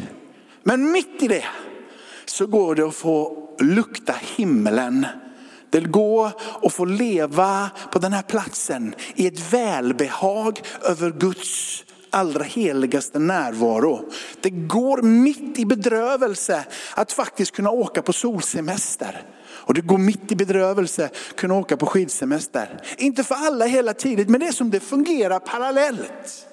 Men 0.63 0.93
mitt 0.93 1.23
i 1.23 1.29
det 1.29 1.47
så 2.25 2.47
går 2.47 2.75
det 2.75 2.83
att 2.83 2.95
få 2.95 3.49
lukta 3.61 4.15
himlen. 4.37 5.07
Det 5.71 5.81
går 5.81 6.33
att 6.63 6.73
få 6.73 6.85
leva 6.85 7.71
på 7.93 7.99
den 7.99 8.13
här 8.13 8.23
platsen 8.23 8.95
i 9.15 9.27
ett 9.27 9.53
välbehag 9.53 10.61
över 10.83 11.11
Guds 11.11 11.85
allra 12.11 12.45
heligaste 12.45 13.19
närvaro. 13.19 14.11
Det 14.41 14.51
går 14.51 15.03
mitt 15.03 15.59
i 15.59 15.67
bedrövelse 15.67 16.65
att 16.95 17.13
faktiskt 17.13 17.53
kunna 17.53 17.71
åka 17.71 18.03
på 18.03 18.13
solsemester. 18.13 19.23
Och 19.71 19.75
det 19.75 19.81
går 19.81 19.99
mitt 19.99 20.33
i 20.33 20.37
bedrövelse 20.37 21.05
att 21.05 21.37
kunna 21.37 21.55
åka 21.55 21.77
på 21.77 21.87
skidsemester. 21.87 22.83
Inte 22.99 23.25
för 23.25 23.35
alla 23.35 23.67
hela 23.67 23.95
tiden, 23.95 24.27
men 24.29 24.41
det 24.41 24.47
är 24.47 24.53
som 24.53 24.71
det 24.71 24.81
fungerar 24.81 25.39
parallellt. 25.39 26.47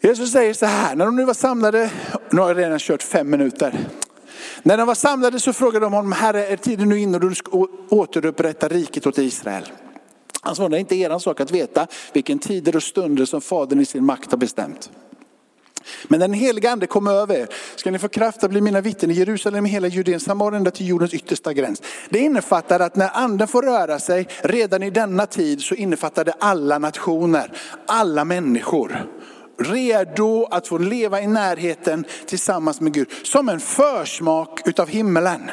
Jesus 0.00 0.32
säger 0.32 0.54
så 0.54 0.66
här, 0.66 0.96
när 0.96 1.04
de 1.04 1.16
nu 1.16 1.24
var 1.24 1.34
samlade, 1.34 1.90
nu 2.30 2.40
har 2.40 2.48
jag 2.48 2.58
redan 2.58 2.78
kört 2.78 3.02
fem 3.02 3.30
minuter. 3.30 3.88
När 4.66 4.76
de 4.76 4.86
var 4.86 4.94
samlade 4.94 5.40
så 5.40 5.52
frågade 5.52 5.86
de 5.86 5.92
honom, 5.92 6.12
Herre 6.12 6.46
är 6.46 6.56
tiden 6.56 6.88
nu 6.88 6.98
inne 6.98 7.18
då 7.18 7.28
du 7.28 7.34
ska 7.34 7.66
återupprätta 7.88 8.68
riket 8.68 9.06
åt 9.06 9.18
Israel? 9.18 9.64
Han 10.40 10.56
svarade, 10.56 10.74
det 10.74 10.78
är 10.78 10.80
inte 10.80 10.96
er 10.96 11.18
sak 11.18 11.40
att 11.40 11.50
veta 11.50 11.86
vilken 12.12 12.38
tider 12.38 12.76
och 12.76 12.82
stunder 12.82 13.24
som 13.24 13.40
Fadern 13.40 13.80
i 13.80 13.84
sin 13.84 14.04
makt 14.04 14.30
har 14.30 14.38
bestämt. 14.38 14.90
Men 16.08 16.20
den 16.20 16.32
heliga 16.32 16.70
ande 16.70 16.86
kommer 16.86 17.12
över 17.12 17.34
er. 17.34 17.48
Ska 17.76 17.90
ni 17.90 17.98
få 17.98 18.08
kraft 18.08 18.44
att 18.44 18.50
bli 18.50 18.60
mina 18.60 18.80
vittnen 18.80 19.10
i 19.10 19.14
Jerusalem, 19.14 19.64
hela 19.64 19.88
Judeen, 19.88 20.20
Samarien, 20.20 20.54
ända 20.54 20.70
till 20.70 20.88
jordens 20.88 21.14
yttersta 21.14 21.52
gräns. 21.52 21.82
Det 22.08 22.18
innefattar 22.18 22.80
att 22.80 22.96
när 22.96 23.10
anden 23.12 23.48
får 23.48 23.62
röra 23.62 23.98
sig 23.98 24.28
redan 24.42 24.82
i 24.82 24.90
denna 24.90 25.26
tid 25.26 25.62
så 25.62 25.74
innefattar 25.74 26.24
det 26.24 26.34
alla 26.38 26.78
nationer, 26.78 27.52
alla 27.86 28.24
människor 28.24 29.06
redo 29.58 30.46
att 30.50 30.68
få 30.68 30.78
leva 30.78 31.20
i 31.20 31.26
närheten 31.26 32.04
tillsammans 32.26 32.80
med 32.80 32.92
Gud. 32.92 33.08
Som 33.22 33.48
en 33.48 33.60
försmak 33.60 34.68
utav 34.68 34.88
himmelen. 34.88 35.50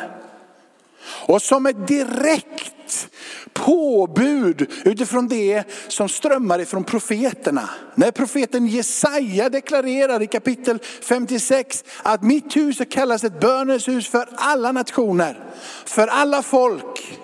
Och 1.27 1.41
som 1.41 1.65
ett 1.65 1.87
direkt 1.87 3.09
påbud 3.53 4.71
utifrån 4.85 5.27
det 5.27 5.63
som 5.87 6.09
strömmar 6.09 6.59
ifrån 6.59 6.83
profeterna. 6.83 7.69
När 7.95 8.11
profeten 8.11 8.67
Jesaja 8.67 9.49
deklarerar 9.49 10.21
i 10.21 10.27
kapitel 10.27 10.79
56 11.01 11.83
att 12.03 12.23
mitt 12.23 12.55
hus 12.55 12.81
kallas 12.89 13.23
ett 13.23 13.39
bönens 13.39 13.87
hus 13.87 14.07
för 14.07 14.29
alla 14.35 14.71
nationer, 14.71 15.43
för 15.85 16.07
alla 16.07 16.41
folk. 16.41 17.19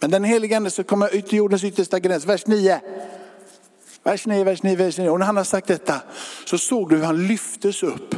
Men 0.00 0.10
den 0.10 0.24
helige 0.24 0.56
ande 0.56 0.70
ska 0.70 0.82
komma 0.82 1.08
ut 1.08 1.26
till 1.26 1.38
jordens 1.38 1.64
yttersta 1.64 1.98
gräns, 1.98 2.26
vers 2.26 2.46
9. 2.46 2.80
Vers 4.02 4.26
9, 4.26 4.44
vers 4.44 4.62
9, 4.62 4.76
vers 4.76 4.98
9. 4.98 5.10
Och 5.10 5.18
när 5.18 5.26
han 5.26 5.36
har 5.36 5.44
sagt 5.44 5.66
detta 5.66 6.00
så 6.44 6.58
såg 6.58 6.90
du 6.90 6.96
hur 6.96 7.04
han 7.04 7.26
lyftes 7.26 7.82
upp. 7.82 8.14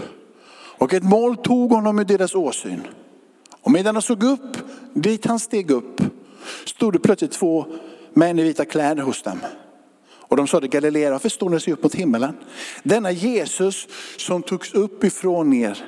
Och 0.52 0.94
ett 0.94 1.02
mål 1.02 1.36
tog 1.36 1.70
honom 1.72 1.98
ur 1.98 2.04
deras 2.04 2.34
åsyn. 2.34 2.82
Och 3.62 3.70
medan 3.70 3.94
han 3.94 4.02
såg 4.02 4.22
upp, 4.22 4.56
dit 4.94 5.26
han 5.26 5.38
steg 5.38 5.70
upp, 5.70 6.00
stod 6.64 6.92
det 6.92 6.98
plötsligt 6.98 7.32
två 7.32 7.66
män 8.12 8.38
i 8.38 8.42
vita 8.42 8.64
kläder 8.64 9.02
hos 9.02 9.22
dem. 9.22 9.38
Och 10.30 10.36
de 10.36 10.46
sade 10.46 10.68
Galilea, 10.68 11.10
varför 11.10 11.28
står 11.28 11.50
ni 11.50 11.60
sig 11.60 11.72
upp 11.72 11.82
mot 11.82 11.94
himmelen? 11.94 12.36
Denna 12.82 13.10
Jesus 13.10 13.88
som 14.16 14.42
togs 14.42 14.74
upp 14.74 15.04
ifrån 15.04 15.52
er 15.52 15.84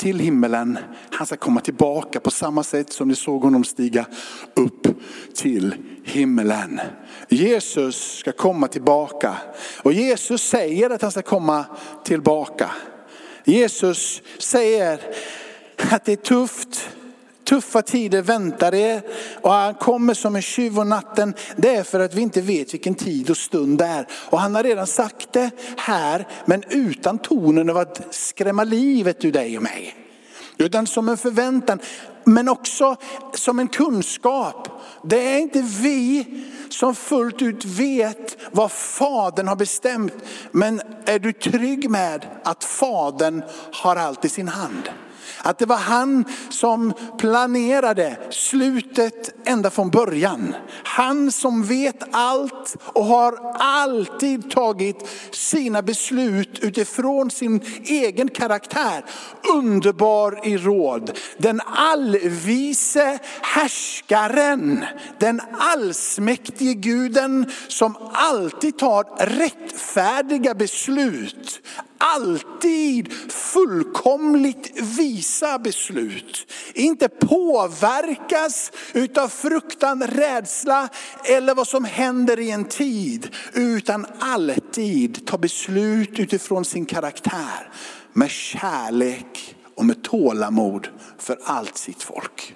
till 0.00 0.20
himmelen, 0.20 0.78
han 1.10 1.26
ska 1.26 1.36
komma 1.36 1.60
tillbaka 1.60 2.20
på 2.20 2.30
samma 2.30 2.62
sätt 2.62 2.92
som 2.92 3.08
ni 3.08 3.14
såg 3.14 3.42
honom 3.42 3.64
stiga 3.64 4.06
upp 4.54 4.86
till 5.34 5.74
himmelen. 6.04 6.80
Jesus 7.28 8.18
ska 8.18 8.32
komma 8.32 8.68
tillbaka 8.68 9.36
och 9.82 9.92
Jesus 9.92 10.42
säger 10.42 10.90
att 10.90 11.02
han 11.02 11.10
ska 11.10 11.22
komma 11.22 11.64
tillbaka. 12.04 12.70
Jesus 13.44 14.22
säger 14.38 15.00
att 15.90 16.04
det 16.04 16.12
är 16.12 16.16
tufft, 16.16 16.88
tuffa 17.50 17.82
tider 17.82 18.22
väntar 18.22 18.74
er 18.74 19.02
och 19.40 19.52
han 19.52 19.74
kommer 19.74 20.14
som 20.14 20.36
en 20.36 20.42
tjuv 20.42 20.78
om 20.78 20.88
natten. 20.88 21.34
Det 21.56 21.76
är 21.76 21.82
för 21.82 22.00
att 22.00 22.14
vi 22.14 22.20
inte 22.20 22.40
vet 22.40 22.74
vilken 22.74 22.94
tid 22.94 23.30
och 23.30 23.36
stund 23.36 23.78
det 23.78 23.84
är. 23.84 24.06
Och 24.12 24.40
han 24.40 24.54
har 24.54 24.62
redan 24.62 24.86
sagt 24.86 25.32
det 25.32 25.50
här, 25.76 26.28
men 26.44 26.64
utan 26.68 27.18
tonen 27.18 27.70
av 27.70 27.76
att 27.76 28.02
skrämma 28.10 28.64
livet 28.64 29.24
ur 29.24 29.32
dig 29.32 29.56
och 29.56 29.62
mig. 29.62 29.94
Utan 30.58 30.86
som 30.86 31.08
en 31.08 31.16
förväntan, 31.16 31.78
men 32.24 32.48
också 32.48 32.96
som 33.34 33.58
en 33.58 33.68
kunskap. 33.68 34.68
Det 35.04 35.34
är 35.34 35.38
inte 35.38 35.62
vi 35.62 36.26
som 36.68 36.94
fullt 36.94 37.42
ut 37.42 37.64
vet 37.64 38.36
vad 38.50 38.72
Fadern 38.72 39.48
har 39.48 39.56
bestämt. 39.56 40.14
Men 40.50 40.80
är 41.04 41.18
du 41.18 41.32
trygg 41.32 41.90
med 41.90 42.26
att 42.44 42.64
Fadern 42.64 43.42
har 43.72 43.96
allt 43.96 44.24
i 44.24 44.28
sin 44.28 44.48
hand? 44.48 44.90
Att 45.42 45.58
det 45.58 45.66
var 45.66 45.76
han 45.76 46.24
som 46.48 46.92
planerade 47.18 48.18
slutet 48.30 49.48
ända 49.48 49.70
från 49.70 49.90
början. 49.90 50.54
Han 50.84 51.32
som 51.32 51.62
vet 51.62 52.14
allt 52.14 52.76
och 52.82 53.04
har 53.04 53.54
alltid 53.58 54.50
tagit 54.50 55.08
sina 55.30 55.82
beslut 55.82 56.58
utifrån 56.58 57.30
sin 57.30 57.60
egen 57.84 58.28
karaktär. 58.28 59.04
Underbar 59.54 60.46
i 60.46 60.56
råd. 60.56 61.18
Den 61.38 61.60
allvise 61.66 63.18
härskaren. 63.42 64.84
Den 65.18 65.40
allsmäktige 65.58 66.74
guden 66.74 67.52
som 67.68 67.96
alltid 68.12 68.78
tar 68.78 69.26
rättfärdiga 69.26 70.54
beslut 70.54 71.60
alltid 72.00 73.12
fullkomligt 73.30 74.80
visa 74.98 75.58
beslut. 75.58 76.52
Inte 76.74 77.08
påverkas 77.08 78.72
utav 78.92 79.28
fruktan, 79.28 80.02
rädsla 80.02 80.88
eller 81.24 81.54
vad 81.54 81.68
som 81.68 81.84
händer 81.84 82.40
i 82.40 82.50
en 82.50 82.64
tid. 82.64 83.36
Utan 83.52 84.06
alltid 84.18 85.26
ta 85.26 85.38
beslut 85.38 86.18
utifrån 86.18 86.64
sin 86.64 86.86
karaktär. 86.86 87.72
Med 88.12 88.30
kärlek 88.30 89.56
och 89.74 89.84
med 89.84 90.02
tålamod 90.02 90.88
för 91.18 91.38
allt 91.44 91.76
sitt 91.76 92.02
folk. 92.02 92.54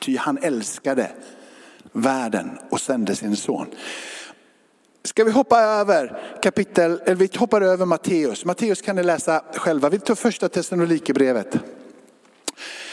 Ty 0.00 0.16
han 0.16 0.38
älskade 0.38 1.10
världen 1.92 2.58
och 2.70 2.80
sände 2.80 3.16
sin 3.16 3.36
son. 3.36 3.66
Ska 5.06 5.24
vi 5.24 5.30
hoppa 5.30 5.60
över 5.60 6.18
kapitel, 6.42 7.00
eller 7.04 7.14
vi 7.14 7.30
hoppar 7.36 7.60
över 7.60 7.86
Matteus. 7.86 8.44
Matteus 8.44 8.82
kan 8.82 8.96
ni 8.96 9.02
läsa 9.02 9.42
själva. 9.54 9.88
Vi 9.88 9.98
tar 9.98 10.14
första 10.14 10.48
Thessalonikerbrevet. 10.48 11.58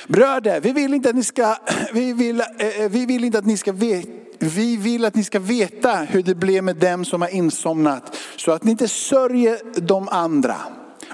Bröder, 0.08 0.62
vi 0.62 0.72
vill 0.72 0.94
inte 0.94 1.10
att 1.10 1.16
ni 1.16 1.24
ska, 1.24 1.56
vi 1.94 2.14
vill, 2.14 2.40
eh, 2.40 2.90
vi 2.90 3.06
vill 3.06 3.24
inte 3.24 3.38
att 3.38 3.46
ni 3.46 3.58
ska 3.58 3.72
veta 3.72 4.10
vi 4.40 4.78
vill 4.78 5.06
att 5.06 5.16
ni 5.16 5.24
ska 5.24 5.40
veta 5.40 5.96
hur 5.96 6.24
det 6.24 6.36
blev 6.36 6.64
med 6.64 6.76
dem 6.76 7.06
som 7.06 7.22
har 7.22 7.30
insomnat 7.30 8.18
så 8.36 8.52
att 8.52 8.64
ni 8.64 8.72
inte 8.72 8.88
sörjer 8.88 9.60
de 9.82 10.10
andra. 10.10 10.56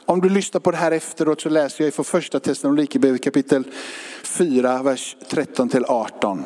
Om 0.05 0.21
du 0.21 0.29
lyssnar 0.29 0.61
på 0.61 0.71
det 0.71 0.77
här 0.77 0.91
efteråt 0.91 1.41
så 1.41 1.49
läser 1.49 1.83
jag 1.83 1.93
från 1.93 2.05
första 2.05 2.39
Thessalonikerbrevet 2.39 3.23
kapitel 3.23 3.63
4, 4.23 4.83
vers 4.83 5.15
13 5.29 5.69
till 5.69 5.85
18. 5.85 6.43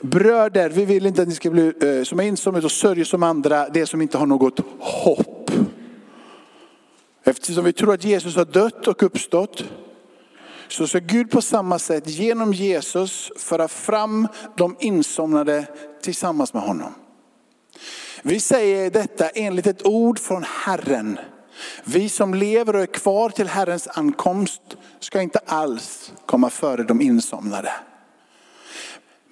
Bröder, 0.00 0.68
vi 0.70 0.84
vill 0.84 1.06
inte 1.06 1.22
att 1.22 1.28
ni 1.28 1.34
ska 1.34 1.50
bli 1.50 1.72
eh, 1.82 2.04
som 2.04 2.20
insomnade 2.20 2.66
och 2.66 2.72
sörja 2.72 3.04
som 3.04 3.22
andra, 3.22 3.68
det 3.68 3.86
som 3.86 4.02
inte 4.02 4.18
har 4.18 4.26
något 4.26 4.60
hopp. 4.78 5.50
Eftersom 7.24 7.64
vi 7.64 7.72
tror 7.72 7.94
att 7.94 8.04
Jesus 8.04 8.36
har 8.36 8.44
dött 8.44 8.88
och 8.88 9.02
uppstått 9.02 9.64
så 10.68 10.86
ska 10.86 10.98
Gud 10.98 11.30
på 11.30 11.42
samma 11.42 11.78
sätt 11.78 12.08
genom 12.08 12.52
Jesus 12.52 13.32
föra 13.36 13.68
fram 13.68 14.28
de 14.56 14.76
insomnade 14.80 15.66
tillsammans 16.02 16.54
med 16.54 16.62
honom. 16.62 16.94
Vi 18.22 18.40
säger 18.40 18.90
detta 18.90 19.28
enligt 19.28 19.66
ett 19.66 19.86
ord 19.86 20.18
från 20.18 20.44
Herren. 20.44 21.18
Vi 21.84 22.08
som 22.08 22.34
lever 22.34 22.76
och 22.76 22.82
är 22.82 22.86
kvar 22.86 23.30
till 23.30 23.48
Herrens 23.48 23.88
ankomst 23.88 24.62
ska 25.00 25.20
inte 25.20 25.38
alls 25.46 26.12
komma 26.26 26.50
före 26.50 26.82
de 26.82 27.00
insomnade. 27.00 27.72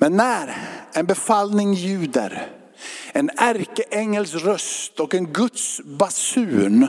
Men 0.03 0.17
när 0.17 0.57
en 0.93 1.07
befallning 1.07 1.75
ljuder, 1.75 2.47
en 3.13 3.31
ärkeängels 3.37 4.35
röst 4.35 5.01
och 5.01 5.15
en 5.15 5.33
Guds 5.33 5.81
basun, 5.85 6.87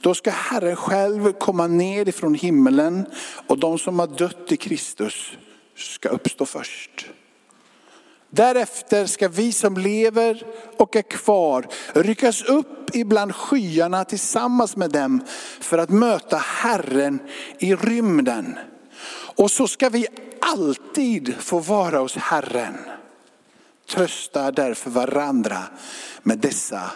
då 0.00 0.14
ska 0.14 0.30
Herren 0.30 0.76
själv 0.76 1.32
komma 1.32 1.66
ner 1.66 2.08
ifrån 2.08 2.34
himmelen 2.34 3.06
och 3.46 3.58
de 3.58 3.78
som 3.78 3.98
har 3.98 4.06
dött 4.06 4.52
i 4.52 4.56
Kristus 4.56 5.32
ska 5.76 6.08
uppstå 6.08 6.46
först. 6.46 7.06
Därefter 8.30 9.06
ska 9.06 9.28
vi 9.28 9.52
som 9.52 9.76
lever 9.76 10.42
och 10.76 10.96
är 10.96 11.02
kvar 11.02 11.66
ryckas 11.94 12.42
upp 12.42 12.96
ibland 12.96 13.34
skyarna 13.34 14.04
tillsammans 14.04 14.76
med 14.76 14.90
dem 14.90 15.24
för 15.60 15.78
att 15.78 15.90
möta 15.90 16.36
Herren 16.36 17.18
i 17.58 17.74
rymden. 17.74 18.58
Och 19.36 19.50
så 19.50 19.68
ska 19.68 19.88
vi 19.88 20.06
alltid 20.40 21.34
få 21.38 21.58
vara 21.58 21.98
hos 21.98 22.16
Herren. 22.16 22.74
Trösta 23.88 24.52
därför 24.52 24.90
varandra 24.90 25.62
med 26.22 26.38
dessa 26.38 26.90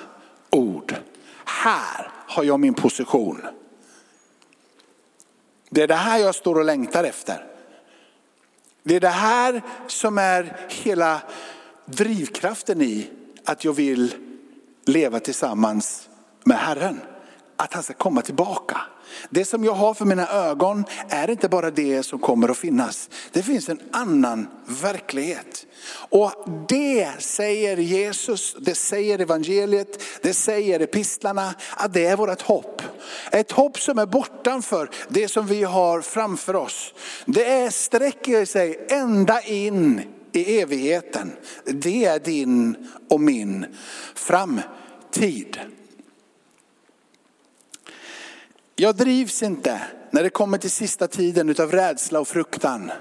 ord. 0.51 0.97
Här 1.45 2.11
har 2.27 2.45
jag 2.45 2.61
min 2.61 2.75
position. 2.75 3.43
Det 5.71 5.83
är 5.83 5.89
det 5.89 5.95
här 5.95 6.19
jag 6.19 6.35
står 6.35 6.59
och 6.59 6.65
längtar 6.65 7.05
efter. 7.05 7.47
Det 8.83 8.97
är 8.97 9.01
det 9.01 9.09
här 9.09 9.63
som 9.87 10.19
är 10.19 10.67
hela 10.69 11.21
drivkraften 11.85 12.83
i 12.83 13.11
att 13.45 13.65
jag 13.65 13.73
vill 13.73 14.15
leva 14.85 15.21
tillsammans 15.21 16.09
med 16.45 16.59
Herren. 16.59 17.01
Att 17.57 17.75
han 17.75 17.83
ska 17.83 17.95
komma 17.95 18.23
tillbaka. 18.23 18.81
Det 19.31 19.45
som 19.45 19.65
jag 19.65 19.73
har 19.73 19.95
för 19.95 20.05
mina 20.05 20.29
ögon 20.29 20.85
är 21.09 21.31
inte 21.31 21.49
bara 21.49 21.71
det 21.71 22.03
som 22.03 22.19
kommer 22.19 22.49
att 22.49 22.59
finnas. 22.59 23.11
Det 23.33 23.43
finns 23.43 23.69
en 23.69 23.81
annan 23.93 24.49
verklighet. 24.67 25.67
Och 25.93 26.33
det 26.69 27.09
säger 27.19 27.77
Jesus, 27.77 28.57
det 28.59 28.75
säger 28.75 29.19
evangeliet, 29.19 30.03
det 30.23 30.35
säger 30.35 30.81
epistlarna, 30.81 31.55
att 31.77 31.93
det 31.93 32.07
är 32.07 32.17
vårt 32.17 32.43
hopp. 32.43 32.83
Ett 33.33 33.53
hopp 33.53 33.81
som 33.81 33.99
är 33.99 34.07
bortanför 34.07 34.91
det 35.09 35.29
som 35.29 35.47
vi 35.47 35.63
har 35.63 36.01
framför 36.01 36.57
oss. 36.57 36.95
Det 37.27 37.45
är, 37.45 37.71
sträcker 37.71 38.45
sig 38.45 38.87
ända 38.91 39.43
in 39.43 40.03
i 40.33 40.61
evigheten. 40.61 41.33
Det 41.65 42.05
är 42.05 42.19
din 42.19 42.89
och 43.09 43.21
min 43.21 43.67
framtid. 44.15 45.59
Jag 48.77 48.97
drivs 48.97 49.43
inte 49.43 49.83
när 50.11 50.23
det 50.23 50.31
kommer 50.31 50.59
till 50.59 50.71
sista 50.71 51.09
tiden 51.09 51.49
utav 51.49 51.73
rädsla 51.73 52.21
och 52.21 52.29
fruktan. 52.29 52.93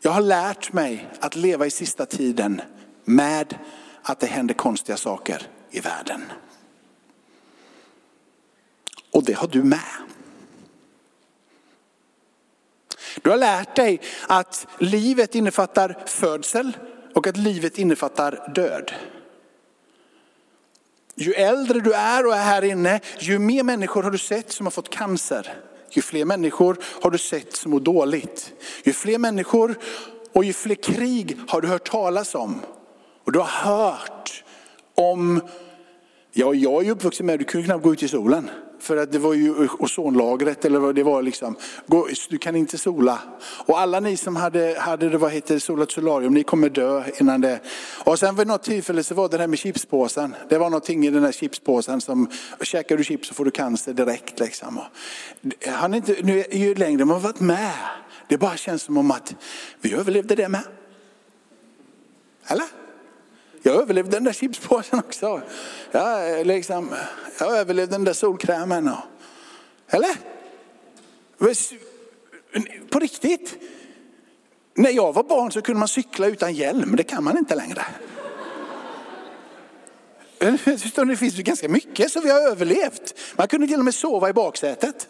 Jag 0.00 0.10
har 0.10 0.20
lärt 0.20 0.72
mig 0.72 1.08
att 1.20 1.36
leva 1.36 1.66
i 1.66 1.70
sista 1.70 2.06
tiden 2.06 2.60
med 3.04 3.58
att 4.02 4.20
det 4.20 4.26
händer 4.26 4.54
konstiga 4.54 4.96
saker 4.96 5.42
i 5.70 5.80
världen. 5.80 6.24
Och 9.12 9.24
det 9.24 9.32
har 9.32 9.48
du 9.48 9.62
med. 9.62 9.80
Du 13.22 13.30
har 13.30 13.36
lärt 13.36 13.76
dig 13.76 14.00
att 14.28 14.66
livet 14.78 15.34
innefattar 15.34 15.98
födsel 16.06 16.76
och 17.14 17.26
att 17.26 17.36
livet 17.36 17.78
innefattar 17.78 18.52
död. 18.54 18.92
Ju 21.20 21.32
äldre 21.32 21.80
du 21.80 21.92
är 21.92 22.26
och 22.26 22.34
är 22.34 22.42
här 22.42 22.64
inne, 22.64 23.00
ju 23.18 23.38
mer 23.38 23.62
människor 23.62 24.02
har 24.02 24.10
du 24.10 24.18
sett 24.18 24.52
som 24.52 24.66
har 24.66 24.70
fått 24.70 24.90
cancer. 24.90 25.54
Ju 25.90 26.02
fler 26.02 26.24
människor 26.24 26.76
har 27.02 27.10
du 27.10 27.18
sett 27.18 27.56
som 27.56 27.70
mår 27.70 27.80
dåligt. 27.80 28.52
Ju 28.84 28.92
fler 28.92 29.18
människor 29.18 29.78
och 30.32 30.44
ju 30.44 30.52
fler 30.52 30.74
krig 30.74 31.36
har 31.48 31.60
du 31.60 31.68
hört 31.68 31.90
talas 31.90 32.34
om. 32.34 32.60
Och 33.24 33.32
du 33.32 33.38
har 33.38 33.46
hört 33.46 34.44
om, 34.94 35.40
ja 36.32 36.54
jag 36.54 36.80
är 36.80 36.86
ju 36.86 36.90
uppvuxen 36.90 37.26
med, 37.26 37.38
du 37.38 37.44
kunde 37.44 37.66
knappt 37.66 37.84
gå 37.84 37.92
ut 37.92 38.02
i 38.02 38.08
solen. 38.08 38.50
För 38.78 38.96
att 38.96 39.12
det 39.12 39.18
var 39.18 39.34
ju 39.34 39.68
ozonlagret 39.78 40.64
eller 40.64 40.78
vad 40.78 40.94
det 40.94 41.02
var 41.02 41.22
liksom. 41.22 41.56
Du 42.28 42.38
kan 42.38 42.56
inte 42.56 42.78
sola. 42.78 43.18
Och 43.66 43.80
alla 43.80 44.00
ni 44.00 44.16
som 44.16 44.36
hade, 44.36 44.76
hade 44.78 45.08
det, 45.08 45.18
vad 45.18 45.32
heter 45.32 45.58
solat 45.58 45.90
solarium, 45.90 46.34
ni 46.34 46.42
kommer 46.42 46.68
dö 46.68 47.04
innan 47.20 47.40
det. 47.40 47.60
Och 48.04 48.18
sen 48.18 48.36
vid 48.36 48.46
något 48.46 48.62
tillfälle 48.62 49.02
så 49.02 49.14
var 49.14 49.28
det 49.28 49.36
det 49.36 49.42
här 49.42 49.48
med 49.48 49.58
chipspåsen. 49.58 50.34
Det 50.48 50.58
var 50.58 50.70
någonting 50.70 51.06
i 51.06 51.10
den 51.10 51.24
här 51.24 51.32
chipspåsen 51.32 52.00
som, 52.00 52.30
käkar 52.60 52.96
du 52.96 53.04
chips 53.04 53.28
så 53.28 53.34
får 53.34 53.44
du 53.44 53.50
cancer 53.50 53.92
direkt 53.92 54.40
liksom. 54.40 54.80
Han 55.66 55.94
inte, 55.94 56.16
nu, 56.22 56.44
ju 56.50 56.74
längre 56.74 57.04
man 57.04 57.14
har 57.14 57.20
varit 57.20 57.40
med, 57.40 57.72
det 58.28 58.38
bara 58.38 58.56
känns 58.56 58.82
som 58.82 58.96
om 58.96 59.10
att 59.10 59.34
vi 59.80 59.94
överlevde 59.94 60.34
det 60.34 60.48
med. 60.48 60.62
Eller? 62.46 62.66
Jag 63.68 63.82
överlevde 63.82 64.10
den 64.10 64.24
där 64.24 64.32
chipspåsen 64.32 64.98
också. 64.98 65.42
Jag, 65.90 66.46
liksom, 66.46 66.94
jag 67.40 67.56
överlevde 67.58 67.94
den 67.94 68.04
där 68.04 68.12
solkrämen. 68.12 68.88
Och, 68.88 68.98
eller? 69.88 70.16
På 72.90 72.98
riktigt. 72.98 73.56
När 74.74 74.90
jag 74.90 75.12
var 75.12 75.22
barn 75.22 75.52
så 75.52 75.62
kunde 75.62 75.78
man 75.78 75.88
cykla 75.88 76.26
utan 76.26 76.54
hjälm. 76.54 76.96
Det 76.96 77.02
kan 77.02 77.24
man 77.24 77.38
inte 77.38 77.54
längre. 77.54 77.84
Det 81.08 81.16
finns 81.16 81.38
ju 81.38 81.42
ganska 81.42 81.68
mycket 81.68 82.12
som 82.12 82.22
vi 82.22 82.30
har 82.30 82.40
överlevt. 82.40 83.14
Man 83.36 83.48
kunde 83.48 83.66
till 83.66 83.78
och 83.78 83.84
med 83.84 83.94
sova 83.94 84.28
i 84.28 84.32
baksätet. 84.32 85.08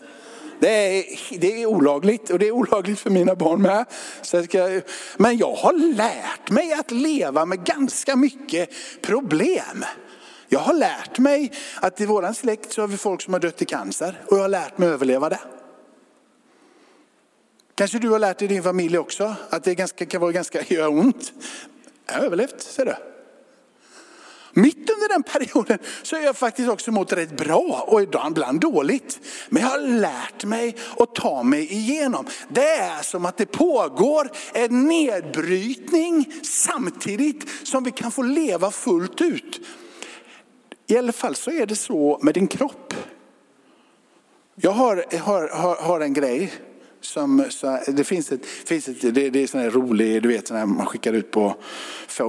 Det 0.60 0.98
är, 0.98 1.04
det 1.38 1.62
är 1.62 1.66
olagligt 1.66 2.30
och 2.30 2.38
det 2.38 2.48
är 2.48 2.52
olagligt 2.52 2.98
för 2.98 3.10
mina 3.10 3.34
barn 3.34 3.62
med. 3.62 3.84
Så 4.22 4.36
jag 4.36 4.44
ska, 4.44 4.80
men 5.16 5.38
jag 5.38 5.54
har 5.54 5.72
lärt 5.94 6.50
mig 6.50 6.72
att 6.72 6.90
leva 6.90 7.44
med 7.44 7.64
ganska 7.64 8.16
mycket 8.16 8.70
problem. 9.02 9.84
Jag 10.48 10.58
har 10.58 10.74
lärt 10.74 11.18
mig 11.18 11.52
att 11.80 12.00
i 12.00 12.06
våran 12.06 12.34
släkt 12.34 12.72
så 12.72 12.80
har 12.80 12.88
vi 12.88 12.96
folk 12.96 13.22
som 13.22 13.32
har 13.32 13.40
dött 13.40 13.62
i 13.62 13.64
cancer 13.64 14.22
och 14.26 14.36
jag 14.36 14.42
har 14.42 14.48
lärt 14.48 14.78
mig 14.78 14.88
att 14.88 14.94
överleva 14.94 15.28
det. 15.28 15.40
Kanske 17.74 17.98
du 17.98 18.08
har 18.08 18.18
lärt 18.18 18.38
dig 18.38 18.46
i 18.46 18.48
din 18.48 18.62
familj 18.62 18.98
också 18.98 19.34
att 19.50 19.64
det 19.64 19.74
ganska, 19.74 20.06
kan 20.06 20.20
vara 20.20 20.32
ganska, 20.32 20.62
göra 20.62 20.88
ont. 20.88 21.32
Jag 22.06 22.14
har 22.14 22.24
överlevt, 22.24 22.60
ser 22.60 22.84
du. 22.84 22.94
Mitt 24.58 24.90
under 24.90 25.08
den 25.08 25.22
perioden 25.22 25.78
så 26.02 26.16
är 26.16 26.20
jag 26.20 26.36
faktiskt 26.36 26.68
också 26.68 26.92
mått 26.92 27.12
rätt 27.12 27.36
bra 27.36 27.84
och 27.86 28.02
ibland 28.02 28.60
dåligt. 28.60 29.20
Men 29.48 29.62
jag 29.62 29.68
har 29.68 29.80
lärt 29.80 30.44
mig 30.44 30.76
att 30.98 31.14
ta 31.14 31.42
mig 31.42 31.72
igenom. 31.72 32.26
Det 32.48 32.70
är 32.70 33.02
som 33.02 33.26
att 33.26 33.36
det 33.36 33.46
pågår 33.46 34.30
en 34.52 34.86
nedbrytning 34.86 36.32
samtidigt 36.42 37.66
som 37.66 37.84
vi 37.84 37.90
kan 37.90 38.10
få 38.10 38.22
leva 38.22 38.70
fullt 38.70 39.20
ut. 39.20 39.60
I 40.86 40.98
alla 40.98 41.12
fall 41.12 41.34
så 41.34 41.50
är 41.50 41.66
det 41.66 41.76
så 41.76 42.18
med 42.22 42.34
din 42.34 42.46
kropp. 42.46 42.94
Jag 44.54 44.70
har, 44.70 45.18
har, 45.18 45.48
har, 45.48 45.76
har 45.76 46.00
en 46.00 46.12
grej 46.12 46.52
som, 47.00 47.44
så, 47.50 47.78
det 47.86 48.04
finns 48.04 48.32
ett, 48.32 48.46
finns 48.46 48.88
ett 48.88 49.14
det, 49.14 49.30
det 49.30 49.42
är 49.42 49.46
sån 49.46 49.60
här 49.60 49.70
rolig, 49.70 50.22
du 50.22 50.28
vet 50.28 50.48
sån 50.48 50.56
här 50.56 50.66
man 50.66 50.86
skickar 50.86 51.12
ut 51.12 51.30
på, 51.30 51.56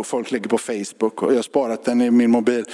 folk 0.04 0.32
lägger 0.32 0.50
på 0.50 0.58
Facebook 0.58 1.24
och 1.24 1.32
jag 1.32 1.38
har 1.38 1.44
sparat 1.44 1.86
den 1.86 2.02
i 2.02 2.12
min 2.12 2.32
mobil. 2.32 2.66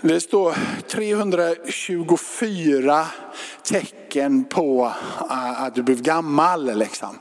Det 0.00 0.20
står 0.20 0.54
324 0.88 3.06
tecken 3.62 4.44
på 4.44 4.92
eh, 5.30 5.62
att 5.62 5.74
du 5.74 5.82
blivit 5.82 6.04
gammal. 6.04 6.78
Liksom. 6.78 7.18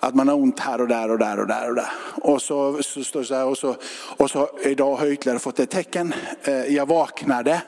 Att 0.00 0.14
man 0.14 0.28
har 0.28 0.34
ont 0.34 0.60
här 0.60 0.80
och 0.80 0.88
där 0.88 1.10
och 1.10 1.18
där 1.18 1.40
och 1.40 1.46
där 1.46 1.68
och 1.68 1.74
där. 1.74 1.90
Och 2.14 2.42
så, 2.42 2.82
står 2.82 3.20
det 3.20 3.26
så 3.26 3.34
här, 3.34 3.46
och 3.46 3.58
så, 3.58 3.76
och 4.16 4.30
så 4.30 4.48
idag 4.64 4.96
har 4.96 5.04
jag 5.04 5.12
ytterligare 5.12 5.38
fått 5.38 5.60
ett 5.60 5.70
tecken. 5.70 6.14
Eh, 6.42 6.74
jag 6.74 6.86
vaknade 6.86 7.62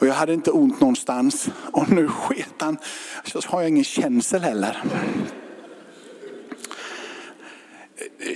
och 0.00 0.06
jag 0.06 0.14
hade 0.14 0.34
inte 0.34 0.50
ont 0.50 0.80
någonstans. 0.80 1.48
Och 1.72 1.90
nu 1.90 2.08
sketan 2.08 2.78
så 3.24 3.40
har 3.46 3.60
jag 3.60 3.68
ingen 3.68 3.84
känsel 3.84 4.42
heller. 4.42 4.82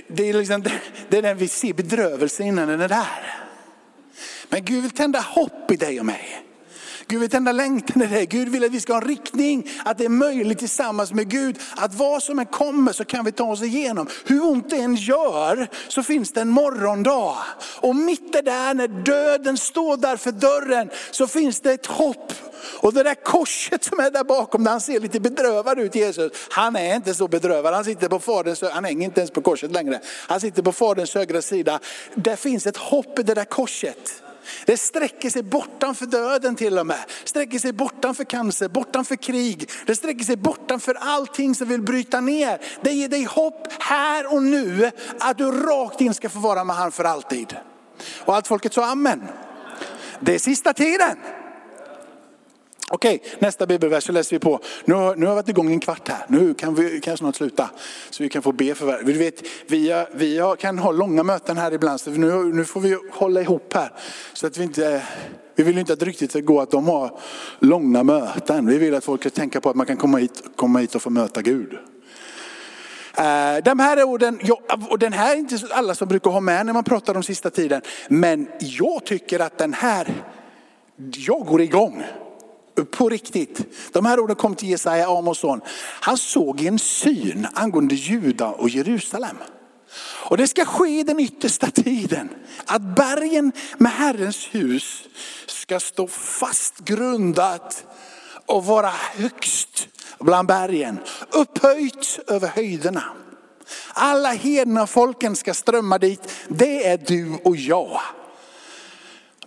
Det 0.07 0.29
är, 0.29 0.33
liksom, 0.33 0.63
det 1.09 1.17
är 1.17 1.21
den 1.21 1.37
vi 1.37 1.47
ser 1.47 1.73
bedrövelse 1.73 2.43
innan 2.43 2.67
den 2.67 2.81
är 2.81 2.89
där. 2.89 3.35
Men 4.49 4.65
Gud 4.65 4.81
vill 4.81 4.91
tända 4.91 5.19
hopp 5.19 5.71
i 5.71 5.75
dig 5.75 5.99
och 5.99 6.05
mig. 6.05 6.46
Gud 7.09 7.19
vill 7.19 7.35
enda 7.35 7.51
längtan 7.51 8.01
är 8.01 8.07
det. 8.07 8.25
Gud 8.25 8.49
vill 8.49 8.63
att 8.63 8.71
vi 8.71 8.81
ska 8.81 8.93
ha 8.93 9.01
en 9.01 9.07
riktning, 9.07 9.69
att 9.85 9.97
det 9.97 10.05
är 10.05 10.09
möjligt 10.09 10.59
tillsammans 10.59 11.13
med 11.13 11.29
Gud. 11.29 11.59
Att 11.75 11.93
vad 11.93 12.23
som 12.23 12.39
än 12.39 12.45
kommer 12.45 12.93
så 12.93 13.05
kan 13.05 13.25
vi 13.25 13.31
ta 13.31 13.43
oss 13.43 13.61
igenom. 13.61 14.07
Hur 14.25 14.43
ont 14.43 14.69
det 14.69 14.75
än 14.75 14.95
gör 14.95 15.67
så 15.87 16.03
finns 16.03 16.31
det 16.31 16.41
en 16.41 16.49
morgondag. 16.49 17.37
Och 17.81 17.95
mitt 17.95 18.35
i 18.35 18.41
där 18.41 18.73
när 18.73 18.87
döden 18.87 19.57
står 19.57 19.97
där 19.97 20.17
för 20.17 20.31
dörren 20.31 20.89
så 21.11 21.27
finns 21.27 21.59
det 21.59 21.73
ett 21.73 21.85
hopp 21.85 22.33
Och 22.79 22.93
det 22.93 23.03
där 23.03 23.15
korset 23.15 23.83
som 23.83 23.99
är 23.99 24.11
där 24.11 24.23
bakom, 24.23 24.63
där 24.63 24.71
han 24.71 24.81
ser 24.81 24.99
lite 24.99 25.19
bedrövad 25.19 25.79
ut 25.79 25.95
Jesus, 25.95 26.31
han 26.49 26.75
är 26.75 26.95
inte 26.95 27.13
så 27.13 27.27
bedrövad. 27.27 27.73
Han 27.73 27.85
sitter 27.85 28.09
på 28.09 28.19
faderns, 28.19 28.63
han 28.71 28.85
hänger 28.85 29.05
inte 29.05 29.21
ens 29.21 29.31
på 29.31 29.41
korset 29.41 29.71
längre. 29.71 29.99
Han 30.27 30.41
sitter 30.41 30.63
på 30.63 30.71
faderns 30.71 31.15
högra 31.15 31.41
sida. 31.41 31.79
Det 32.15 32.37
finns 32.37 32.67
ett 32.67 32.77
hopp 32.77 33.19
i 33.19 33.23
det 33.23 33.33
där 33.33 33.45
korset. 33.45 34.23
Det 34.65 34.77
sträcker 34.77 35.29
sig 35.29 35.43
bortanför 35.43 36.05
döden 36.05 36.55
till 36.55 36.79
och 36.79 36.87
med. 36.87 36.99
Sträcker 37.23 37.59
sig 37.59 37.73
bortanför 37.73 38.23
cancer, 38.23 38.69
bortanför 38.69 39.15
krig. 39.15 39.69
Det 39.85 39.95
sträcker 39.95 40.25
sig 40.25 40.37
bortanför 40.37 40.97
allting 41.01 41.55
som 41.55 41.67
vill 41.67 41.81
bryta 41.81 42.21
ner. 42.21 42.61
Det 42.81 42.91
ger 42.91 43.09
dig 43.09 43.23
hopp 43.23 43.67
här 43.79 44.33
och 44.33 44.43
nu 44.43 44.91
att 45.19 45.37
du 45.37 45.51
rakt 45.51 46.01
in 46.01 46.13
ska 46.13 46.29
få 46.29 46.39
vara 46.39 46.63
med 46.63 46.75
han 46.75 46.91
för 46.91 47.03
alltid. 47.03 47.55
Och 48.19 48.35
allt 48.35 48.47
folket 48.47 48.73
sa 48.73 48.85
amen. 48.85 49.27
Det 50.19 50.35
är 50.35 50.39
sista 50.39 50.73
tiden. 50.73 51.17
Okej, 52.91 53.23
nästa 53.39 53.65
bibelvers 53.65 54.03
så 54.03 54.11
läser 54.11 54.35
vi 54.35 54.39
på. 54.39 54.59
Nu 54.85 54.93
har, 54.93 55.15
nu 55.15 55.25
har 55.25 55.33
vi 55.33 55.35
varit 55.35 55.49
igång 55.49 55.71
en 55.71 55.79
kvart 55.79 56.07
här. 56.07 56.25
Nu 56.27 56.53
kan 56.53 56.75
vi 56.75 57.01
kan 57.01 57.17
snart 57.17 57.35
sluta. 57.35 57.69
Så 58.09 58.23
vi 58.23 58.29
kan 58.29 58.41
få 58.41 58.51
be 58.51 58.75
för 58.75 58.85
varandra. 58.85 59.05
Du 59.05 59.13
vet, 59.13 59.43
vi, 59.67 59.91
har, 59.91 60.09
vi 60.13 60.39
har, 60.39 60.55
kan 60.55 60.79
ha 60.79 60.91
långa 60.91 61.23
möten 61.23 61.57
här 61.57 61.73
ibland. 61.73 61.99
Så 61.99 62.09
nu, 62.09 62.43
nu 62.43 62.65
får 62.65 62.81
vi 62.81 62.97
hålla 63.11 63.41
ihop 63.41 63.73
här. 63.73 63.91
Så 64.33 64.47
att 64.47 64.57
vi 64.57 64.63
inte, 64.63 65.03
vi 65.55 65.63
vill 65.63 65.77
inte 65.77 65.93
att 65.93 66.01
ryktet 66.01 66.29
ska 66.29 66.39
gå 66.39 66.61
att 66.61 66.71
de 66.71 66.87
har 66.87 67.19
långa 67.59 68.03
möten. 68.03 68.67
Vi 68.67 68.77
vill 68.77 68.95
att 68.95 69.03
folk 69.03 69.21
ska 69.21 69.29
tänka 69.29 69.61
på 69.61 69.69
att 69.69 69.75
man 69.75 69.85
kan 69.85 69.97
komma 69.97 70.17
hit, 70.17 70.43
komma 70.55 70.79
hit 70.79 70.95
och 70.95 71.01
få 71.01 71.09
möta 71.09 71.41
Gud. 71.41 71.73
Eh, 73.17 73.63
de 73.63 73.79
här 73.79 74.03
orden, 74.03 74.39
och 74.89 74.99
den 74.99 75.13
här 75.13 75.33
är 75.33 75.37
inte 75.37 75.59
alla 75.71 75.95
som 75.95 76.07
brukar 76.07 76.31
ha 76.31 76.39
med 76.39 76.65
när 76.65 76.73
man 76.73 76.83
pratar 76.83 77.15
om 77.15 77.23
sista 77.23 77.49
tiden. 77.49 77.81
Men 78.09 78.47
jag 78.59 79.05
tycker 79.05 79.39
att 79.39 79.57
den 79.57 79.73
här, 79.73 80.13
jag 81.11 81.45
går 81.45 81.61
igång. 81.61 82.03
På 82.85 83.09
riktigt. 83.09 83.59
De 83.93 84.05
här 84.05 84.19
orden 84.19 84.35
kom 84.35 84.55
till 84.55 84.69
Jesaja 84.69 85.07
Amosson. 85.17 85.61
Han 85.99 86.17
såg 86.17 86.61
en 86.61 86.79
syn 86.79 87.47
angående 87.53 87.95
Juda 87.95 88.47
och 88.47 88.69
Jerusalem. 88.69 89.37
Och 90.29 90.37
det 90.37 90.47
ska 90.47 90.65
ske 90.65 90.99
i 90.99 91.03
den 91.03 91.19
yttersta 91.19 91.71
tiden. 91.71 92.29
Att 92.65 92.81
bergen 92.81 93.51
med 93.77 93.91
Herrens 93.91 94.47
hus 94.51 95.03
ska 95.47 95.79
stå 95.79 96.07
fast 96.07 96.79
grundat 96.79 97.85
och 98.45 98.65
vara 98.65 98.91
högst 99.13 99.87
bland 100.19 100.47
bergen. 100.47 100.99
Upphöjt 101.31 102.19
över 102.27 102.47
höjderna. 102.47 103.03
Alla 103.93 104.29
hedna 104.29 104.87
folken 104.87 105.35
ska 105.35 105.53
strömma 105.53 105.97
dit. 105.97 106.21
Det 106.47 106.87
är 106.87 106.97
du 106.97 107.37
och 107.43 107.55
jag. 107.55 108.01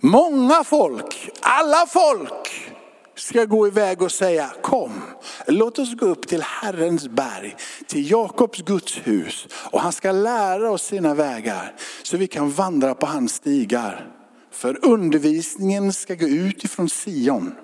Många 0.01 0.63
folk, 0.63 1.29
alla 1.41 1.87
folk 1.87 2.71
ska 3.15 3.45
gå 3.45 3.67
iväg 3.67 4.01
och 4.01 4.11
säga 4.11 4.53
kom, 4.61 5.01
låt 5.47 5.79
oss 5.79 5.95
gå 5.95 6.05
upp 6.05 6.27
till 6.27 6.41
Herrens 6.41 7.07
berg, 7.07 7.55
till 7.87 8.11
Jakobs 8.11 8.61
Guds 8.61 8.97
hus 8.97 9.47
och 9.53 9.81
han 9.81 9.91
ska 9.91 10.11
lära 10.11 10.71
oss 10.71 10.83
sina 10.83 11.13
vägar 11.13 11.75
så 12.03 12.17
vi 12.17 12.27
kan 12.27 12.51
vandra 12.51 12.95
på 12.95 13.05
hans 13.05 13.33
stigar. 13.33 14.07
För 14.51 14.85
undervisningen 14.85 15.93
ska 15.93 16.15
gå 16.15 16.27
ut 16.27 16.63
ifrån 16.63 16.89
Sion, 16.89 17.55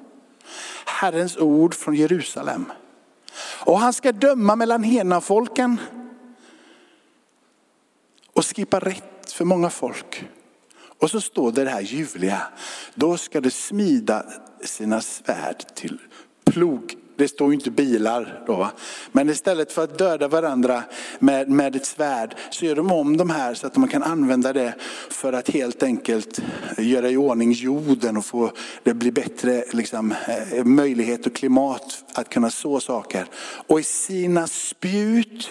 Herrens 0.85 1.37
ord 1.37 1.73
från 1.73 1.95
Jerusalem. 1.95 2.65
Och 3.65 3.79
han 3.79 3.93
ska 3.93 4.11
döma 4.11 4.55
mellan 4.55 4.83
hena 4.83 5.21
folken 5.21 5.77
och 8.33 8.45
skippa 8.45 8.79
rätt 8.79 9.31
för 9.31 9.45
många 9.45 9.69
folk. 9.69 10.25
Och 10.99 11.11
så 11.11 11.21
står 11.21 11.51
det 11.51 11.63
det 11.63 11.69
här 11.69 11.81
ljuvliga, 11.81 12.41
då 12.95 13.17
ska 13.17 13.41
de 13.41 13.51
smida 13.51 14.25
sina 14.63 15.01
svärd 15.01 15.75
till 15.75 15.97
plog. 16.45 16.95
Det 17.15 17.27
står 17.27 17.47
ju 17.47 17.53
inte 17.53 17.71
bilar 17.71 18.43
då. 18.47 18.55
Va? 18.55 18.71
Men 19.11 19.29
istället 19.29 19.71
för 19.71 19.83
att 19.83 19.97
döda 19.97 20.27
varandra 20.27 20.83
med, 21.19 21.49
med 21.49 21.75
ett 21.75 21.85
svärd 21.85 22.35
så 22.49 22.65
gör 22.65 22.75
de 22.75 22.91
om 22.91 23.17
de 23.17 23.29
här 23.29 23.53
så 23.53 23.67
att 23.67 23.77
man 23.77 23.89
kan 23.89 24.03
använda 24.03 24.53
det 24.53 24.73
för 25.09 25.33
att 25.33 25.49
helt 25.49 25.83
enkelt 25.83 26.41
göra 26.77 27.09
i 27.09 27.17
ordning 27.17 27.51
jorden 27.51 28.17
och 28.17 28.25
få 28.25 28.51
det 28.83 28.93
bli 28.93 29.11
bättre 29.11 29.63
liksom, 29.73 30.13
eh, 30.51 30.63
möjlighet 30.63 31.25
och 31.25 31.35
klimat 31.35 32.03
att 32.13 32.29
kunna 32.29 32.49
så 32.49 32.79
saker. 32.79 33.25
Och 33.67 33.79
i 33.79 33.83
sina 33.83 34.47
spjut, 34.47 35.49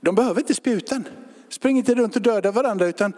de 0.00 0.14
behöver 0.14 0.40
inte 0.40 0.54
spjuten. 0.54 1.08
Spring 1.48 1.78
inte 1.78 1.94
runt 1.94 2.16
och 2.16 2.22
döda 2.22 2.50
varandra 2.50 2.86
utan 2.86 3.12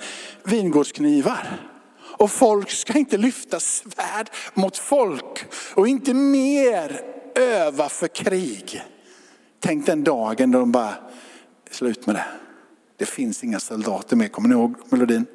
vingårdsknivar. 0.44 1.60
Och 2.00 2.30
folk 2.30 2.70
ska 2.70 2.98
inte 2.98 3.16
lyfta 3.16 3.60
svärd 3.60 4.30
mot 4.54 4.76
folk 4.76 5.44
och 5.74 5.88
inte 5.88 6.14
mer 6.14 7.00
öva 7.34 7.88
för 7.88 8.08
krig. 8.08 8.82
Tänk 9.60 9.86
den 9.86 10.04
dagen 10.04 10.50
då 10.50 10.58
de 10.58 10.72
bara, 10.72 10.94
slut 11.70 12.06
med 12.06 12.14
det. 12.14 12.24
Det 12.96 13.06
finns 13.06 13.44
inga 13.44 13.60
soldater 13.60 14.16
mer, 14.16 14.28
kommer 14.28 14.48
ni 14.48 14.54
ihåg 14.54 14.74
melodin? 14.88 15.26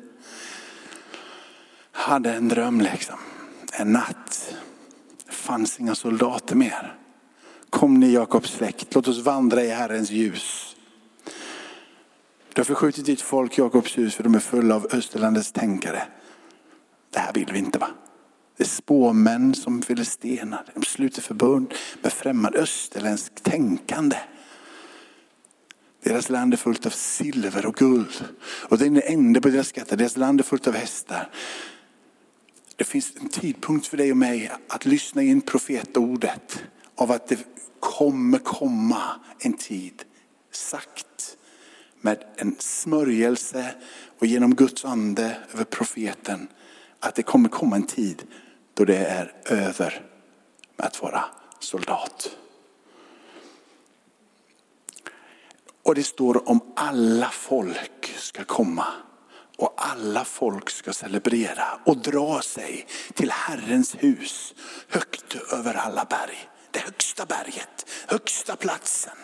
Hade 1.91 2.33
en 2.33 2.47
dröm 2.47 2.81
liksom, 2.81 3.15
en 3.73 3.91
natt. 3.91 4.55
Det 5.25 5.33
fanns 5.33 5.79
inga 5.79 5.95
soldater 5.95 6.55
mer. 6.55 6.95
Kom 7.69 7.99
ni 7.99 8.13
Jakobs 8.13 8.51
släkt, 8.51 8.95
låt 8.95 9.07
oss 9.07 9.19
vandra 9.19 9.63
i 9.63 9.69
Herrens 9.69 10.11
ljus. 10.11 10.64
Du 12.55 12.59
har 12.59 12.65
förskjutit 12.65 13.05
ditt 13.05 13.21
folk 13.21 13.57
Jakobs 13.57 13.97
hus 13.97 14.15
för 14.15 14.23
de 14.23 14.35
är 14.35 14.39
fulla 14.39 14.75
av 14.75 14.87
Österlandets 14.91 15.51
tänkare. 15.51 16.03
Det 17.09 17.19
här 17.19 17.33
vill 17.33 17.49
vi 17.53 17.59
inte 17.59 17.79
va? 17.79 17.87
Det 18.57 18.63
är 18.63 18.67
spåmän 18.67 19.55
som 19.55 19.81
filistenar. 19.81 20.65
De 20.73 20.83
sluter 20.83 21.21
förbund 21.21 21.73
med 22.01 22.13
främmande 22.13 22.59
österländskt 22.59 23.43
tänkande. 23.43 24.17
Deras 26.03 26.29
land 26.29 26.53
är 26.53 26.57
fullt 26.57 26.85
av 26.85 26.89
silver 26.89 27.65
och 27.65 27.75
guld. 27.75 28.25
Och 28.69 28.77
det 28.77 28.85
är 28.85 28.87
en 28.87 29.01
ände 29.01 29.41
på 29.41 29.49
deras 29.49 29.67
skatter. 29.67 29.97
Deras 29.97 30.17
land 30.17 30.39
är 30.39 30.43
fullt 30.43 30.67
av 30.67 30.73
hästar. 30.73 31.29
Det 32.75 32.83
finns 32.83 33.13
en 33.21 33.29
tidpunkt 33.29 33.87
för 33.87 33.97
dig 33.97 34.11
och 34.11 34.17
mig 34.17 34.51
att 34.67 34.85
lyssna 34.85 35.21
in 35.21 35.41
profetordet. 35.41 36.63
Av 36.95 37.11
att 37.11 37.27
det 37.27 37.39
kommer 37.79 38.37
komma 38.37 39.03
en 39.39 39.53
tid. 39.53 40.03
Sagt 40.51 41.37
med 42.05 42.23
en 42.35 42.55
smörjelse 42.59 43.75
och 44.19 44.25
genom 44.25 44.55
Guds 44.55 44.85
ande 44.85 45.37
över 45.53 45.63
profeten 45.63 46.47
att 46.99 47.15
det 47.15 47.23
kommer 47.23 47.49
komma 47.49 47.75
en 47.75 47.87
tid 47.87 48.23
då 48.73 48.85
det 48.85 48.97
är 48.97 49.33
över 49.45 50.05
med 50.77 50.87
att 50.87 51.01
vara 51.01 51.25
soldat. 51.59 52.37
Och 55.83 55.95
det 55.95 56.03
står 56.03 56.49
om 56.49 56.73
alla 56.75 57.29
folk 57.29 58.13
ska 58.17 58.43
komma 58.43 58.87
och 59.57 59.73
alla 59.77 60.25
folk 60.25 60.69
ska 60.69 60.93
celebrera 60.93 61.79
och 61.85 61.97
dra 61.97 62.41
sig 62.41 62.87
till 63.13 63.31
Herrens 63.31 63.95
hus 63.99 64.53
högt 64.89 65.35
över 65.53 65.73
alla 65.73 66.05
berg. 66.05 66.49
Det 66.71 66.79
högsta 66.79 67.25
berget, 67.25 67.85
högsta 68.07 68.55
platsen. 68.55 69.17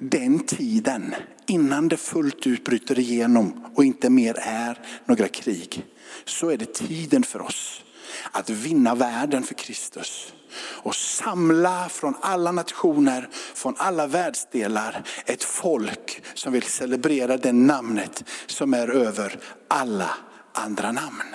Den 0.00 0.38
tiden 0.38 1.14
innan 1.46 1.88
det 1.88 1.96
fullt 1.96 2.46
ut 2.46 2.64
bryter 2.64 2.98
igenom 2.98 3.64
och 3.74 3.84
inte 3.84 4.10
mer 4.10 4.36
är 4.38 4.78
några 5.04 5.28
krig. 5.28 5.84
Så 6.24 6.50
är 6.50 6.56
det 6.56 6.74
tiden 6.74 7.22
för 7.22 7.42
oss 7.42 7.84
att 8.32 8.50
vinna 8.50 8.94
världen 8.94 9.42
för 9.42 9.54
Kristus. 9.54 10.32
Och 10.56 10.94
samla 10.94 11.88
från 11.88 12.14
alla 12.20 12.52
nationer, 12.52 13.28
från 13.54 13.74
alla 13.78 14.06
världsdelar 14.06 15.02
ett 15.26 15.44
folk 15.44 16.22
som 16.34 16.52
vill 16.52 16.62
celebrera 16.62 17.36
det 17.36 17.52
namnet 17.52 18.24
som 18.46 18.74
är 18.74 18.88
över 18.88 19.38
alla 19.68 20.10
andra 20.52 20.92
namn. 20.92 21.34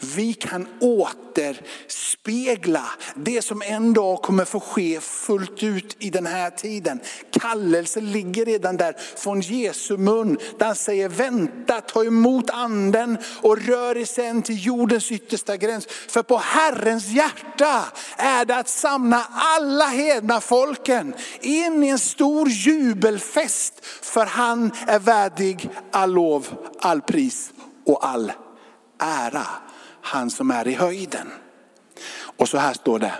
Vi 0.00 0.32
kan 0.32 0.68
återspegla 0.80 2.84
det 3.14 3.42
som 3.42 3.62
en 3.62 3.94
dag 3.94 4.22
kommer 4.22 4.44
få 4.44 4.60
ske 4.60 5.00
fullt 5.00 5.62
ut 5.62 5.96
i 5.98 6.10
den 6.10 6.26
här 6.26 6.50
tiden. 6.50 7.00
Kallelsen 7.30 8.12
ligger 8.12 8.44
redan 8.44 8.76
där 8.76 8.96
från 9.16 9.40
Jesu 9.40 9.96
mun. 9.96 10.38
Där 10.58 10.66
han 10.66 10.74
säger 10.74 11.08
vänta, 11.08 11.80
ta 11.80 12.04
emot 12.04 12.50
anden 12.50 13.18
och 13.42 13.58
rör 13.58 13.96
er 13.96 14.04
sen 14.04 14.42
till 14.42 14.66
jordens 14.66 15.12
yttersta 15.12 15.56
gräns. 15.56 15.86
För 15.86 16.22
på 16.22 16.36
Herrens 16.36 17.06
hjärta 17.06 17.84
är 18.16 18.44
det 18.44 18.56
att 18.56 18.68
samla 18.68 19.26
alla 19.30 19.86
hedna 19.86 20.40
folken 20.40 21.14
in 21.40 21.84
i 21.84 21.88
en 21.88 21.98
stor 21.98 22.48
jubelfest. 22.48 23.84
För 23.84 24.26
han 24.26 24.70
är 24.86 24.98
värdig 24.98 25.70
all 25.90 26.12
lov, 26.12 26.46
all 26.78 27.00
pris 27.00 27.52
och 27.86 28.06
all 28.06 28.32
ära 29.04 29.46
han 30.00 30.30
som 30.30 30.50
är 30.50 30.68
i 30.68 30.74
höjden. 30.74 31.30
Och 32.36 32.48
så 32.48 32.58
här 32.58 32.74
står 32.74 32.98
det. 32.98 33.14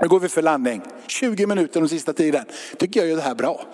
Nu 0.00 0.08
går 0.08 0.20
vi 0.20 0.28
för 0.28 0.42
landning. 0.42 0.82
20 1.06 1.46
minuter 1.46 1.80
den 1.80 1.88
sista 1.88 2.12
tiden. 2.12 2.44
Tycker 2.78 3.00
jag 3.00 3.08
gör 3.08 3.16
det 3.16 3.22
här 3.22 3.34
bra. 3.34 3.64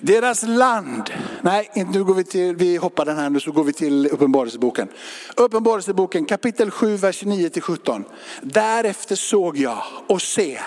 Deras 0.00 0.42
land, 0.42 1.10
nej 1.42 1.70
nu 1.74 2.04
går 2.04 2.14
vi 2.14 2.24
till, 2.24 2.56
vi 2.56 2.76
hoppar 2.76 3.04
den 3.04 3.16
här 3.16 3.30
nu 3.30 3.40
så 3.40 3.52
går 3.52 3.64
vi 3.64 3.72
till 3.72 4.06
Uppenbarelseboken. 4.06 4.88
Uppenbarelseboken 5.36 6.24
kapitel 6.24 6.70
7, 6.70 6.96
vers 6.96 7.24
9 7.24 7.50
till 7.50 7.62
17. 7.62 8.04
Därefter 8.42 9.16
såg 9.16 9.56
jag 9.56 9.82
och 10.08 10.22
se 10.22 10.60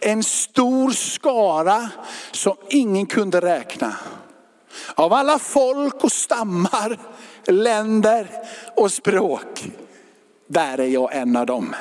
en 0.00 0.22
stor 0.22 0.90
skara 0.90 1.88
som 2.32 2.56
ingen 2.68 3.06
kunde 3.06 3.40
räkna. 3.40 3.96
Av 4.94 5.12
alla 5.12 5.38
folk 5.38 6.04
och 6.04 6.12
stammar, 6.12 6.98
länder 7.46 8.26
och 8.76 8.92
språk. 8.92 9.70
Där 10.46 10.80
är 10.80 10.86
jag 10.86 11.16
en 11.16 11.36
av 11.36 11.46
dem. 11.46 11.74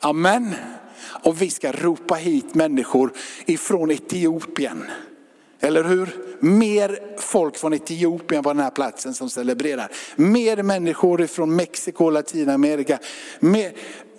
Amen. 0.00 0.54
Och 1.04 1.42
vi 1.42 1.50
ska 1.50 1.72
ropa 1.72 2.14
hit 2.14 2.54
människor 2.54 3.12
ifrån 3.46 3.90
Etiopien. 3.90 4.84
Eller 5.60 5.84
hur? 5.84 6.08
Mer 6.40 7.00
folk 7.18 7.56
från 7.56 7.74
Etiopien 7.74 8.42
på 8.42 8.52
den 8.52 8.62
här 8.62 8.70
platsen 8.70 9.14
som 9.14 9.30
celebrerar. 9.30 9.88
Mer 10.16 10.62
människor 10.62 11.26
från 11.26 11.56
Mexiko 11.56 12.04
och 12.04 12.12
Latinamerika. 12.12 12.98
Mer... 13.40 13.72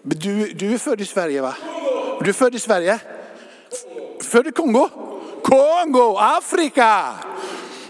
Du, 0.04 0.54
du 0.54 0.74
är 0.74 0.78
född 0.78 1.02
i 1.02 1.06
Sverige 1.06 1.42
va? 1.42 1.56
Du 2.22 2.30
är 2.30 2.34
född 2.34 2.56
i 2.56 2.60
Sverige? 2.60 3.00
Född 4.22 4.48
i 4.48 4.52
Kongo? 4.52 4.90
Kongo, 5.44 6.18
Afrika! 6.18 7.14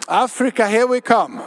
Afrika, 0.07 0.65
here 0.65 0.87
we 0.87 1.01
come. 1.01 1.39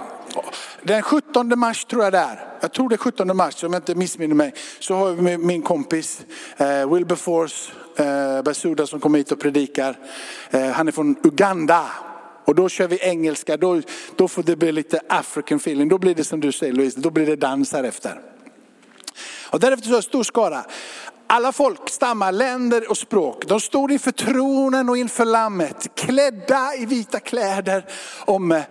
Den 0.87 1.03
17 1.03 1.59
mars 1.59 1.85
tror 1.85 2.05
jag 2.05 2.13
det 2.13 2.19
är. 2.19 2.49
Jag 2.61 2.73
tror 2.73 2.89
det 2.89 2.95
är 2.95 2.99
17 2.99 3.37
mars 3.37 3.65
om 3.65 3.73
jag 3.73 3.81
inte 3.81 3.95
missminner 3.95 4.35
mig. 4.35 4.55
Så 4.79 4.95
har 4.95 5.13
vi 5.13 5.39
min 5.39 5.63
kompis 5.63 6.21
eh, 6.57 6.93
Wilberforce 6.95 7.73
eh, 7.97 8.43
Basuda 8.43 8.87
som 8.87 9.01
kommer 9.01 9.19
hit 9.19 9.33
och 9.33 9.41
predikar. 9.41 9.99
Eh, 10.51 10.71
han 10.71 10.89
är 10.89 10.93
från 10.93 11.17
Uganda. 11.23 11.91
Och 12.45 12.55
då 12.55 12.69
kör 12.69 12.89
vi 12.89 12.99
engelska, 12.99 13.57
då, 13.57 13.83
då 14.17 14.29
får 14.29 14.43
det 14.43 14.57
bli 14.57 14.73
lite 14.73 15.01
African 15.09 15.57
feeling. 15.57 15.89
Då 15.89 15.99
blir 15.99 16.15
det 16.15 16.25
som 16.25 16.41
du 16.41 16.53
säger 16.53 16.73
Louise, 16.73 17.01
då 17.01 17.11
blir 17.11 17.27
det 17.27 17.37
dans 17.37 17.73
här 17.73 17.85
efter. 17.85 18.21
Och 19.51 19.61
därefter 19.61 19.89
så 19.89 19.97
är 19.97 20.01
stor 20.01 20.23
skara. 20.23 20.65
Alla 21.29 21.53
folk, 21.53 21.91
stammar, 21.91 22.33
länder 22.33 22.91
och 22.91 22.99
språk. 22.99 23.47
De 23.47 23.61
stod 23.61 23.93
inför 23.93 24.13
tronen 24.13 24.89
och 24.89 24.97
inför 24.97 25.25
lammet, 25.25 25.89
klädda 25.95 26.75
i 26.75 26.87
vita 26.87 27.21
kläder 27.21 27.85
och 28.25 28.41
med 28.41 28.65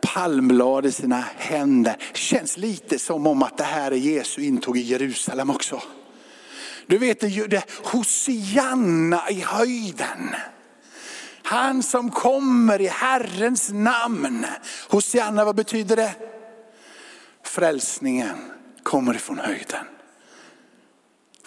palmblad 0.00 0.86
i 0.86 0.92
sina 0.92 1.24
händer. 1.36 1.96
Känns 2.12 2.56
lite 2.56 2.98
som 2.98 3.26
om 3.26 3.42
att 3.42 3.56
det 3.56 3.64
här 3.64 3.92
är 3.92 3.96
Jesu 3.96 4.42
intåg 4.42 4.76
i 4.76 4.80
Jerusalem 4.80 5.50
också. 5.50 5.82
Du 6.86 6.98
vet 6.98 7.20
det, 7.20 7.46
det 7.46 7.64
Hosianna 7.84 9.30
i 9.30 9.40
höjden. 9.40 10.34
Han 11.42 11.82
som 11.82 12.10
kommer 12.10 12.80
i 12.80 12.86
Herrens 12.86 13.70
namn. 13.72 14.46
Hosianna, 14.88 15.44
vad 15.44 15.56
betyder 15.56 15.96
det? 15.96 16.14
Frälsningen 17.44 18.36
kommer 18.82 19.14
ifrån 19.14 19.38
höjden. 19.38 19.84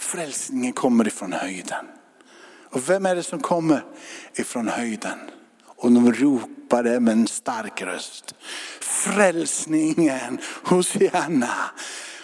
Frälsningen 0.04 0.74
kommer 0.74 1.08
ifrån 1.08 1.34
höjden. 1.34 1.86
Och 2.70 2.89
vem 2.89 3.06
är 3.06 3.16
det 3.16 3.24
som 3.24 3.39
kommer 3.39 3.84
ifrån 4.36 4.68
höjden? 4.68 5.18
Och 5.66 5.92
de 5.92 6.13
ropade 6.13 7.00
med 7.00 7.12
en 7.12 7.28
stark 7.28 7.82
röst. 7.82 8.36
Frälsningen, 8.80 10.38
Hosianna. 10.63 11.54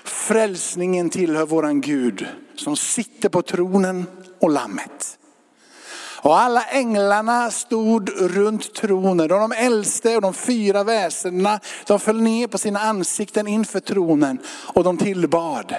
Frälsningen 0.04 1.10
tillhör 1.10 1.46
våran 1.46 1.82
Gud 1.82 2.28
som 2.56 2.76
sitter 2.76 3.30
på 3.30 3.42
tronen 3.42 4.06
och 4.40 4.50
lammet. 4.50 5.18
Och 6.22 6.40
alla 6.40 6.64
änglarna 6.64 7.52
stod 7.52 8.10
runt 8.10 8.74
tronen 8.74 9.32
och 9.32 9.40
de 9.40 9.52
äldste 9.52 10.16
och 10.16 10.22
de 10.22 10.34
fyra 10.34 10.84
väsendena 10.84 11.60
de 11.88 12.00
föll 12.00 12.22
ner 12.22 12.48
på 12.48 12.58
sina 12.58 12.80
ansikten 12.80 13.48
inför 13.48 13.80
tronen 13.80 14.40
och 14.74 14.84
de 14.84 14.98
tillbad 14.98 15.76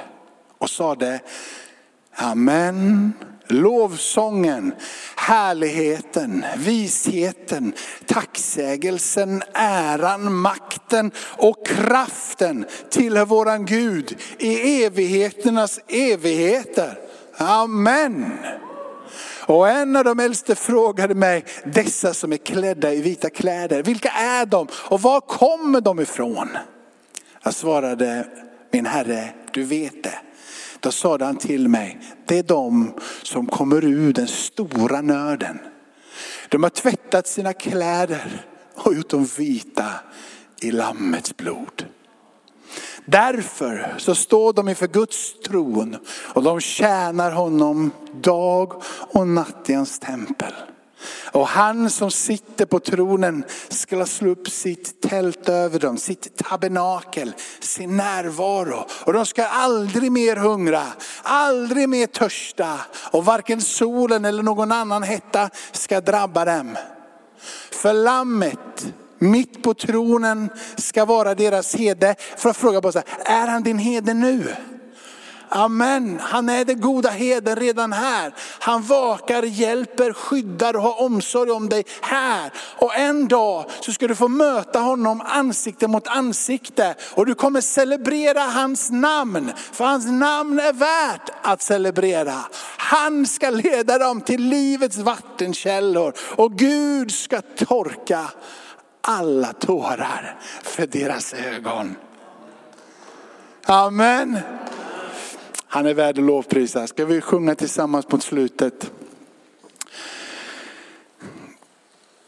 och 0.58 0.70
sade 0.70 1.20
Amen. 2.16 3.12
Lovsången, 3.46 4.72
härligheten, 5.16 6.44
visheten, 6.56 7.72
tacksägelsen, 8.06 9.42
äran, 9.54 10.34
makten 10.34 11.10
och 11.18 11.66
kraften 11.66 12.66
tillhör 12.90 13.26
våran 13.26 13.66
Gud 13.66 14.16
i 14.38 14.84
evigheternas 14.84 15.80
evigheter. 15.88 16.98
Amen. 17.36 18.32
Och 19.46 19.68
en 19.68 19.96
av 19.96 20.04
de 20.04 20.20
äldste 20.20 20.54
frågade 20.54 21.14
mig, 21.14 21.44
dessa 21.64 22.14
som 22.14 22.32
är 22.32 22.36
klädda 22.36 22.92
i 22.92 23.00
vita 23.02 23.30
kläder, 23.30 23.82
vilka 23.82 24.10
är 24.10 24.46
de 24.46 24.68
och 24.72 25.02
var 25.02 25.20
kommer 25.20 25.80
de 25.80 26.00
ifrån? 26.00 26.48
Jag 27.42 27.54
svarade, 27.54 28.26
min 28.72 28.86
herre, 28.86 29.28
du 29.52 29.64
vet 29.64 30.02
det. 30.02 30.18
Då 30.80 30.92
sade 30.92 31.24
han 31.24 31.36
till 31.36 31.68
mig, 31.68 32.00
det 32.26 32.38
är 32.38 32.42
de 32.42 32.94
som 33.22 33.46
kommer 33.46 33.84
ur 33.84 34.12
den 34.12 34.28
stora 34.28 35.00
nöden. 35.00 35.58
De 36.48 36.62
har 36.62 36.70
tvättat 36.70 37.26
sina 37.26 37.52
kläder 37.52 38.46
och 38.74 38.94
gjort 38.94 39.08
dem 39.08 39.24
vita 39.38 39.90
i 40.60 40.70
Lammets 40.70 41.36
blod. 41.36 41.86
Därför 43.04 43.94
så 43.98 44.14
står 44.14 44.52
de 44.52 44.68
inför 44.68 44.86
Guds 44.86 45.40
tron 45.40 45.96
och 46.34 46.42
de 46.42 46.60
tjänar 46.60 47.30
honom 47.30 47.90
dag 48.20 48.82
och 49.12 49.28
natt 49.28 49.70
i 49.70 49.74
hans 49.74 49.98
tempel. 49.98 50.52
Och 51.32 51.48
han 51.48 51.90
som 51.90 52.10
sitter 52.10 52.66
på 52.66 52.80
tronen 52.80 53.44
ska 53.68 54.06
slå 54.06 54.30
upp 54.30 54.48
sitt 54.50 55.00
tält 55.00 55.48
över 55.48 55.78
dem, 55.78 55.96
sitt 55.96 56.36
tabernakel, 56.36 57.34
sin 57.60 57.96
närvaro. 57.96 58.86
Och 59.04 59.12
de 59.12 59.26
ska 59.26 59.46
aldrig 59.46 60.12
mer 60.12 60.36
hungra, 60.36 60.82
aldrig 61.22 61.88
mer 61.88 62.06
törsta 62.06 62.80
och 63.10 63.24
varken 63.24 63.60
solen 63.60 64.24
eller 64.24 64.42
någon 64.42 64.72
annan 64.72 65.02
hetta 65.02 65.50
ska 65.72 66.00
drabba 66.00 66.44
dem. 66.44 66.76
För 67.70 67.92
lammet 67.92 68.86
mitt 69.18 69.62
på 69.62 69.74
tronen 69.74 70.50
ska 70.76 71.04
vara 71.04 71.34
deras 71.34 71.74
hede. 71.74 72.14
För 72.36 72.50
att 72.50 72.56
fråga 72.56 72.80
bara 72.80 72.92
så 72.92 72.98
här, 72.98 73.42
är 73.42 73.46
han 73.46 73.62
din 73.62 73.78
hede 73.78 74.14
nu? 74.14 74.54
Amen. 75.52 76.20
Han 76.22 76.48
är 76.48 76.64
den 76.64 76.80
goda 76.80 77.10
heden 77.10 77.56
redan 77.56 77.92
här. 77.92 78.34
Han 78.58 78.82
vakar, 78.82 79.42
hjälper, 79.42 80.12
skyddar 80.12 80.76
och 80.76 80.82
har 80.82 81.02
omsorg 81.02 81.50
om 81.50 81.68
dig 81.68 81.84
här. 82.00 82.52
Och 82.76 82.96
en 82.96 83.28
dag 83.28 83.64
så 83.80 83.92
ska 83.92 84.08
du 84.08 84.14
få 84.14 84.28
möta 84.28 84.78
honom 84.78 85.20
ansikte 85.20 85.88
mot 85.88 86.06
ansikte. 86.06 86.94
Och 87.14 87.26
du 87.26 87.34
kommer 87.34 87.60
celebrera 87.60 88.40
hans 88.40 88.90
namn. 88.90 89.52
För 89.72 89.84
hans 89.84 90.06
namn 90.06 90.60
är 90.60 90.72
värt 90.72 91.30
att 91.42 91.62
celebrera. 91.62 92.34
Han 92.76 93.26
ska 93.26 93.50
leda 93.50 93.98
dem 93.98 94.20
till 94.20 94.42
livets 94.42 94.96
vattenkällor. 94.96 96.12
Och 96.36 96.52
Gud 96.52 97.12
ska 97.12 97.40
torka 97.40 98.30
alla 99.00 99.52
tårar 99.52 100.36
för 100.62 100.86
deras 100.86 101.34
ögon. 101.34 101.96
Amen. 103.66 104.38
Han 105.72 105.86
är 105.86 105.94
värd 105.94 106.18
att 106.18 106.24
lovprisa. 106.24 106.86
Ska 106.86 107.04
vi 107.04 107.20
sjunga 107.20 107.54
tillsammans 107.54 108.10
mot 108.10 108.22
slutet? 108.22 108.90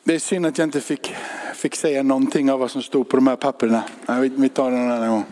Det 0.05 0.15
är 0.15 0.19
synd 0.19 0.47
att 0.47 0.59
jag 0.59 0.67
inte 0.67 0.81
fick, 0.81 1.15
fick 1.55 1.77
säga 1.77 2.03
någonting 2.03 2.51
av 2.51 2.59
vad 2.59 2.71
som 2.71 2.83
stod 2.83 3.09
på 3.09 3.17
de 3.17 3.27
här 3.27 3.37
papperna. 3.37 3.83
Vi 4.37 4.49
tar 4.49 4.71
det 4.71 4.77
någon 4.77 4.91
annan 4.91 5.11
gång. 5.11 5.25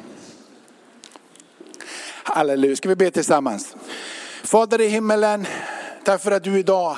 Halleluja, 2.23 2.77
ska 2.77 2.89
vi 2.89 2.97
be 2.97 3.11
tillsammans. 3.11 3.77
Fader 4.45 4.81
i 4.81 4.89
himmelen, 4.89 5.47
tack 6.05 6.23
för 6.23 6.31
att 6.31 6.45
du 6.45 6.59
idag 6.59 6.97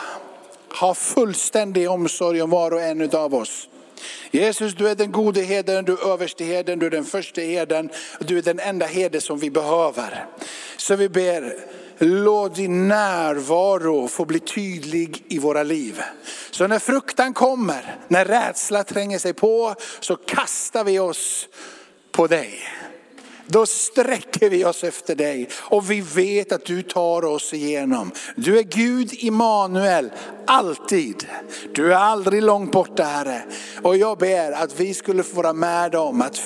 har 0.68 0.94
fullständig 0.94 1.90
omsorg 1.90 2.42
om 2.42 2.50
var 2.50 2.70
och 2.70 2.80
en 2.80 3.10
av 3.16 3.34
oss. 3.34 3.68
Jesus, 4.30 4.74
du 4.74 4.88
är 4.88 4.94
den 4.94 5.12
gode 5.12 5.42
herden, 5.42 5.84
du 5.84 5.92
är 5.92 6.12
överste 6.12 6.44
herden, 6.44 6.78
du 6.78 6.86
är 6.86 6.90
den 6.90 7.04
första 7.04 7.40
herden. 7.40 7.90
Du 8.20 8.38
är 8.38 8.42
den 8.42 8.60
enda 8.60 8.86
herde 8.86 9.20
som 9.20 9.38
vi 9.38 9.50
behöver. 9.50 10.26
Så 10.76 10.96
vi 10.96 11.08
ber, 11.08 11.56
låt 11.98 12.54
din 12.54 12.88
närvaro 12.88 14.08
få 14.08 14.24
bli 14.24 14.38
tydlig 14.38 15.24
i 15.28 15.38
våra 15.38 15.62
liv. 15.62 16.02
Så 16.50 16.66
när 16.66 16.78
fruktan 16.78 17.34
kommer, 17.34 17.96
när 18.08 18.24
rädsla 18.24 18.84
tränger 18.84 19.18
sig 19.18 19.32
på, 19.32 19.74
så 20.00 20.16
kastar 20.16 20.84
vi 20.84 20.98
oss 20.98 21.48
på 22.12 22.26
dig 22.26 22.58
då 23.52 23.66
sträcker 23.66 24.50
vi 24.50 24.64
oss 24.64 24.84
efter 24.84 25.14
dig 25.14 25.48
och 25.54 25.90
vi 25.90 26.00
vet 26.00 26.52
att 26.52 26.64
du 26.64 26.82
tar 26.82 27.24
oss 27.24 27.54
igenom. 27.54 28.10
Du 28.36 28.58
är 28.58 28.62
Gud 28.62 29.12
Immanuel, 29.12 30.10
alltid. 30.46 31.26
Du 31.74 31.92
är 31.92 31.96
aldrig 31.96 32.42
långt 32.42 32.72
borta 32.72 33.02
Herre. 33.02 33.42
Och 33.82 33.96
jag 33.96 34.18
ber 34.18 34.52
att 34.52 34.80
vi 34.80 34.94
skulle 34.94 35.22
få 35.22 35.36
vara 35.36 35.52
med 35.52 35.94
om 35.94 36.22
att 36.22 36.40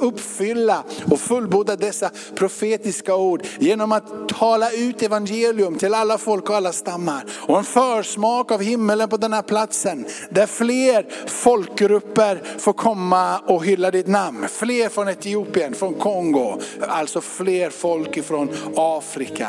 uppfylla 0.00 0.84
och 1.10 1.20
fullborda 1.20 1.76
dessa 1.76 2.10
profetiska 2.34 3.16
ord 3.16 3.46
genom 3.58 3.92
att 3.92 4.28
tala 4.28 4.70
ut 4.70 5.02
evangelium 5.02 5.78
till 5.78 5.94
alla 5.94 6.18
folk 6.18 6.50
och 6.50 6.56
alla 6.56 6.72
stammar. 6.72 7.24
Och 7.40 7.58
en 7.58 7.64
försmak 7.64 8.50
av 8.50 8.62
himmelen 8.62 9.08
på 9.08 9.16
den 9.16 9.32
här 9.32 9.42
platsen 9.42 10.06
där 10.30 10.46
fler 10.46 11.06
folkgrupper 11.26 12.42
får 12.58 12.72
komma 12.72 13.38
och 13.38 13.64
hylla 13.64 13.90
ditt 13.90 14.06
namn. 14.06 14.48
Fler 14.48 14.88
från 14.88 15.08
Etiopien, 15.08 15.74
från 15.74 15.94
Kongo, 15.94 16.49
alltså 16.80 17.20
fler 17.20 17.70
folk 17.70 18.16
ifrån 18.16 18.48
Afrika. 18.76 19.48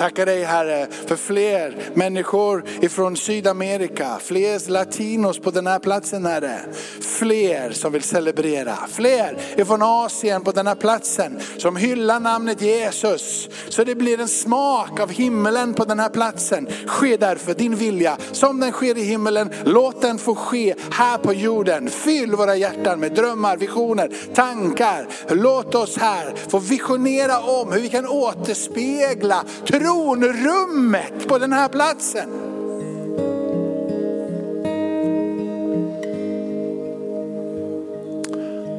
Tackar 0.00 0.26
dig 0.26 0.44
Herre 0.44 0.86
för 1.06 1.16
fler 1.16 1.76
människor 1.94 2.64
ifrån 2.80 3.16
Sydamerika, 3.16 4.18
fler 4.20 4.70
latinos 4.70 5.38
på 5.38 5.50
den 5.50 5.66
här 5.66 5.78
platsen 5.78 6.26
Herre. 6.26 6.60
Fler 7.00 7.70
som 7.70 7.92
vill 7.92 8.02
celebrera, 8.02 8.76
fler 8.88 9.38
ifrån 9.56 9.82
Asien 9.82 10.44
på 10.44 10.52
den 10.52 10.66
här 10.66 10.74
platsen 10.74 11.40
som 11.58 11.76
hyllar 11.76 12.20
namnet 12.20 12.62
Jesus. 12.62 13.48
Så 13.68 13.84
det 13.84 13.94
blir 13.94 14.20
en 14.20 14.28
smak 14.28 15.00
av 15.00 15.10
himmelen 15.10 15.74
på 15.74 15.84
den 15.84 15.98
här 15.98 16.08
platsen. 16.08 16.68
Ske 16.86 17.16
därför 17.16 17.54
din 17.54 17.76
vilja 17.76 18.16
som 18.32 18.60
den 18.60 18.72
sker 18.72 18.98
i 18.98 19.02
himmelen, 19.02 19.50
låt 19.64 20.02
den 20.02 20.18
få 20.18 20.34
ske 20.34 20.74
här 20.90 21.18
på 21.18 21.34
jorden. 21.34 21.90
Fyll 21.90 22.34
våra 22.34 22.56
hjärtan 22.56 23.00
med 23.00 23.12
drömmar, 23.12 23.56
visioner, 23.56 24.10
tankar. 24.34 25.08
Låt 25.28 25.74
oss 25.74 25.96
här 26.00 26.34
får 26.48 26.60
visionera 26.60 27.38
om 27.40 27.72
hur 27.72 27.80
vi 27.80 27.88
kan 27.88 28.06
återspegla 28.06 29.44
tronrummet 29.66 31.28
på 31.28 31.38
den 31.38 31.52
här 31.52 31.68
platsen. 31.68 32.30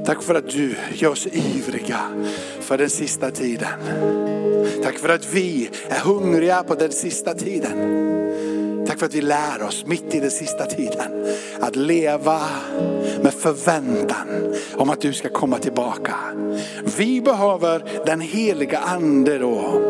Tack 0.05 0.23
för 0.23 0.35
att 0.35 0.49
du 0.49 0.75
gör 0.93 1.09
oss 1.09 1.27
ivriga 1.27 1.99
för 2.59 2.77
den 2.77 2.89
sista 2.89 3.31
tiden. 3.31 3.69
Tack 4.83 4.97
för 4.97 5.09
att 5.09 5.33
vi 5.33 5.69
är 5.89 5.99
hungriga 5.99 6.63
på 6.63 6.75
den 6.75 6.91
sista 6.91 7.33
tiden. 7.33 8.20
Tack 8.91 8.99
för 8.99 9.05
att 9.05 9.13
vi 9.13 9.21
lär 9.21 9.63
oss 9.63 9.85
mitt 9.85 10.15
i 10.15 10.19
den 10.19 10.31
sista 10.31 10.65
tiden 10.65 11.25
att 11.59 11.75
leva 11.75 12.39
med 13.23 13.33
förväntan 13.33 14.55
om 14.73 14.89
att 14.89 15.01
du 15.01 15.13
ska 15.13 15.29
komma 15.29 15.57
tillbaka. 15.57 16.15
Vi 16.97 17.21
behöver 17.21 17.83
den 18.05 18.21
heliga 18.21 18.79
ande 18.79 19.37
då 19.37 19.81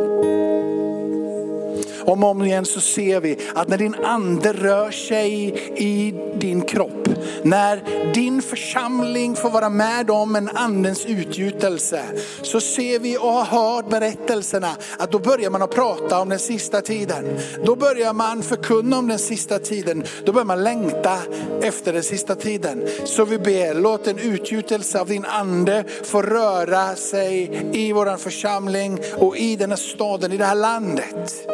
om 2.06 2.24
och 2.24 2.30
om 2.30 2.44
igen 2.44 2.66
så 2.66 2.82
ser 2.82 3.22
vi 3.22 3.38
att 3.56 3.68
när 3.68 3.78
din 3.78 3.96
ande 4.04 4.54
rör 4.54 4.92
sig 4.92 5.56
i 5.76 6.14
din 6.40 6.62
kropp, 6.62 7.10
när 7.44 8.14
din 8.14 8.42
församling 8.42 9.36
får 9.36 9.50
vara 9.50 9.70
med 9.70 10.12
om 10.12 10.36
en 10.36 10.50
andens 10.50 11.06
utgjutelse, 11.06 12.04
så 12.42 12.62
ser 12.62 13.00
vi 13.00 13.18
och 13.18 13.32
har 13.32 13.44
hört 13.44 13.90
berättelserna 13.90 14.76
att 14.98 15.12
då 15.12 15.20
börjar 15.20 15.50
man 15.50 15.62
att 15.62 15.76
prata 15.76 16.20
om 16.20 16.30
den 16.30 16.40
sista 16.40 16.82
tiden. 16.82 17.40
Då 17.66 17.76
börjar 17.76 18.14
man 18.14 18.44
förkunna 18.44 18.98
om 18.98 19.08
den 19.08 19.20
sista 19.20 19.60
tiden. 19.60 20.04
Då 20.26 20.32
börjar 20.32 20.46
man 20.46 20.64
längta 20.64 21.18
efter 21.62 21.94
den 21.94 22.04
sista 22.04 22.36
tiden. 22.36 22.88
Så 23.06 23.26
vi 23.26 23.38
ber, 23.38 23.74
låt 23.74 24.08
en 24.08 24.20
utgjutelse 24.20 25.00
av 25.00 25.08
din 25.08 25.26
ande 25.26 25.84
få 26.04 26.22
röra 26.22 26.96
sig 26.96 27.62
i 27.74 27.94
våran 27.94 28.18
församling 28.18 29.00
och 29.18 29.38
i 29.38 29.56
den 29.56 29.70
här 29.70 29.78
staden, 29.78 30.32
i 30.32 30.38
det 30.38 30.46
här 30.46 30.56
landet. 30.56 31.48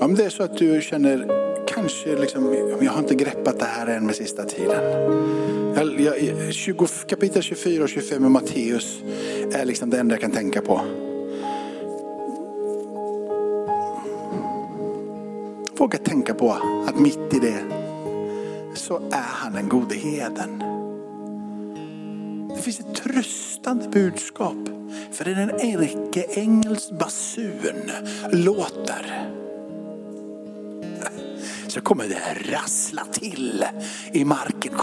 Om 0.00 0.14
det 0.14 0.24
är 0.24 0.30
så 0.30 0.42
att 0.42 0.56
du 0.56 0.80
känner, 0.82 1.26
kanske 1.66 2.16
liksom, 2.16 2.54
jag 2.80 2.92
har 2.92 2.98
inte 2.98 3.14
greppat 3.14 3.58
det 3.58 3.64
här 3.64 3.86
än 3.86 4.06
med 4.06 4.14
sista 4.14 4.44
tiden. 4.44 4.82
Jag, 5.76 6.00
jag, 6.00 6.54
20, 6.54 6.86
kapitel 7.08 7.42
24 7.42 7.82
och 7.82 7.88
25 7.88 8.24
i 8.24 8.28
Matteus 8.28 9.02
är 9.52 9.64
liksom 9.64 9.90
det 9.90 9.98
enda 9.98 10.14
jag 10.14 10.20
kan 10.20 10.30
tänka 10.30 10.62
på. 10.62 10.80
Våga 15.78 15.98
tänka 15.98 16.34
på 16.34 16.50
att 16.88 16.98
mitt 16.98 17.34
i 17.34 17.38
det 17.38 17.60
så 18.74 18.96
är 18.96 19.28
han 19.42 19.52
den 19.52 19.68
gode 19.68 19.94
heden. 19.94 20.69
Det 22.70 22.74
finns 22.74 22.88
ett 22.88 23.02
tröstande 23.02 23.88
budskap. 23.88 24.56
För 25.12 25.24
när 25.24 25.42
en 25.42 25.50
ärkeängels 25.50 26.90
basun 26.90 27.90
låter 28.32 29.28
så 31.68 31.80
kommer 31.80 32.04
det 32.08 32.52
rassla 32.52 33.04
till 33.12 33.64
i 34.12 34.24
marken. 34.24 34.74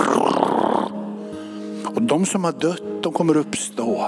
Och 1.86 2.02
de 2.02 2.26
som 2.26 2.44
har 2.44 2.52
dött, 2.52 3.04
de 3.04 3.14
kommer 3.14 3.38
uppstå. 3.38 4.06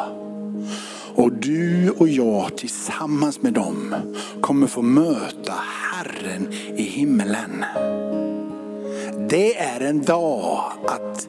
Och 1.16 1.34
du 1.34 1.90
och 1.90 2.08
jag 2.08 2.58
tillsammans 2.58 3.42
med 3.42 3.54
dem 3.54 3.96
kommer 4.42 4.68
få 4.68 4.82
möta 4.82 5.54
Herren 5.54 6.54
i 6.76 6.84
himlen. 6.84 7.66
Det 9.30 9.58
är 9.58 9.82
en 9.82 10.02
dag 10.02 10.72
att 10.86 11.28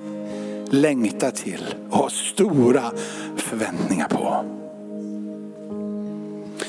längta 0.71 1.31
till 1.31 1.75
och 1.91 1.99
ha 1.99 2.11
stora 2.11 2.93
förväntningar 3.37 4.09
på. 4.09 4.45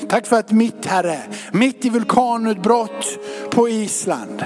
Tack 0.08 0.26
för 0.26 0.38
att 0.38 0.52
mitt 0.52 0.86
Herre, 0.86 1.18
mitt 1.52 1.84
i 1.84 1.88
vulkanutbrott 1.88 3.18
på 3.50 3.68
Island, 3.68 4.44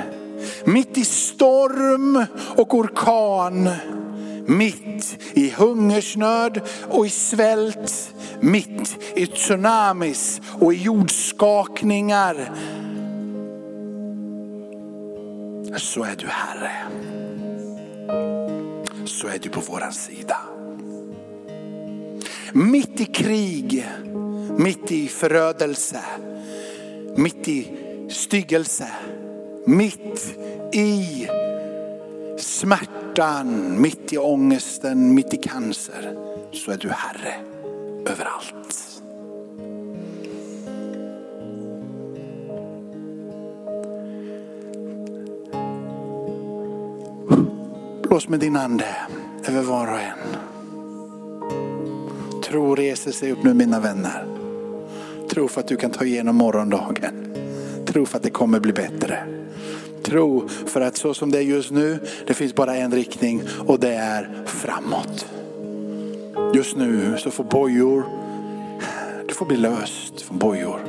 mitt 0.64 0.98
i 0.98 1.04
storm 1.04 2.24
och 2.56 2.74
orkan, 2.74 3.70
mitt 4.46 5.18
i 5.32 5.50
hungersnöd 5.50 6.60
och 6.90 7.06
i 7.06 7.10
svält, 7.10 8.14
mitt 8.40 8.98
i 9.14 9.26
tsunamis 9.26 10.40
och 10.60 10.74
i 10.74 10.76
jordskakningar. 10.76 12.52
Så 15.76 16.02
är 16.04 16.16
du 16.16 16.26
Herre. 16.26 16.72
Så 19.20 19.28
är 19.28 19.38
du 19.38 19.48
på 19.48 19.60
våran 19.60 19.92
sida. 19.92 20.36
Mitt 22.52 23.00
i 23.00 23.04
krig, 23.04 23.86
mitt 24.58 24.92
i 24.92 25.08
förödelse, 25.08 26.00
mitt 27.16 27.48
i 27.48 27.72
styggelse, 28.10 28.88
mitt 29.66 30.38
i 30.72 31.28
smärtan, 32.38 33.80
mitt 33.80 34.12
i 34.12 34.18
ångesten, 34.18 35.14
mitt 35.14 35.34
i 35.34 35.36
cancer, 35.36 36.16
så 36.52 36.70
är 36.70 36.76
du 36.76 36.88
Herre 36.88 37.34
överallt. 38.06 38.65
Blås 48.08 48.28
med 48.28 48.40
din 48.40 48.56
ande 48.56 48.84
över 49.48 49.62
var 49.62 49.92
och 49.92 50.00
en. 50.00 50.36
Tro 52.42 52.74
reser 52.74 53.12
sig 53.12 53.32
upp 53.32 53.42
nu 53.42 53.54
mina 53.54 53.80
vänner. 53.80 54.26
Tro 55.30 55.48
för 55.48 55.60
att 55.60 55.68
du 55.68 55.76
kan 55.76 55.90
ta 55.90 56.04
igenom 56.04 56.36
morgondagen. 56.36 57.34
Tro 57.86 58.06
för 58.06 58.16
att 58.16 58.22
det 58.22 58.30
kommer 58.30 58.60
bli 58.60 58.72
bättre. 58.72 59.18
Tro 60.02 60.48
för 60.48 60.80
att 60.80 60.96
så 60.96 61.14
som 61.14 61.30
det 61.30 61.38
är 61.38 61.42
just 61.42 61.70
nu, 61.70 61.98
det 62.26 62.34
finns 62.34 62.54
bara 62.54 62.76
en 62.76 62.92
riktning 62.92 63.42
och 63.66 63.80
det 63.80 63.94
är 63.94 64.44
framåt. 64.46 65.26
Just 66.54 66.76
nu 66.76 67.16
så 67.18 67.30
får 67.30 67.44
bojor, 67.44 68.04
du 69.28 69.34
får 69.34 69.46
bli 69.46 69.56
löst 69.56 70.20
från 70.20 70.38
bojor. 70.38 70.80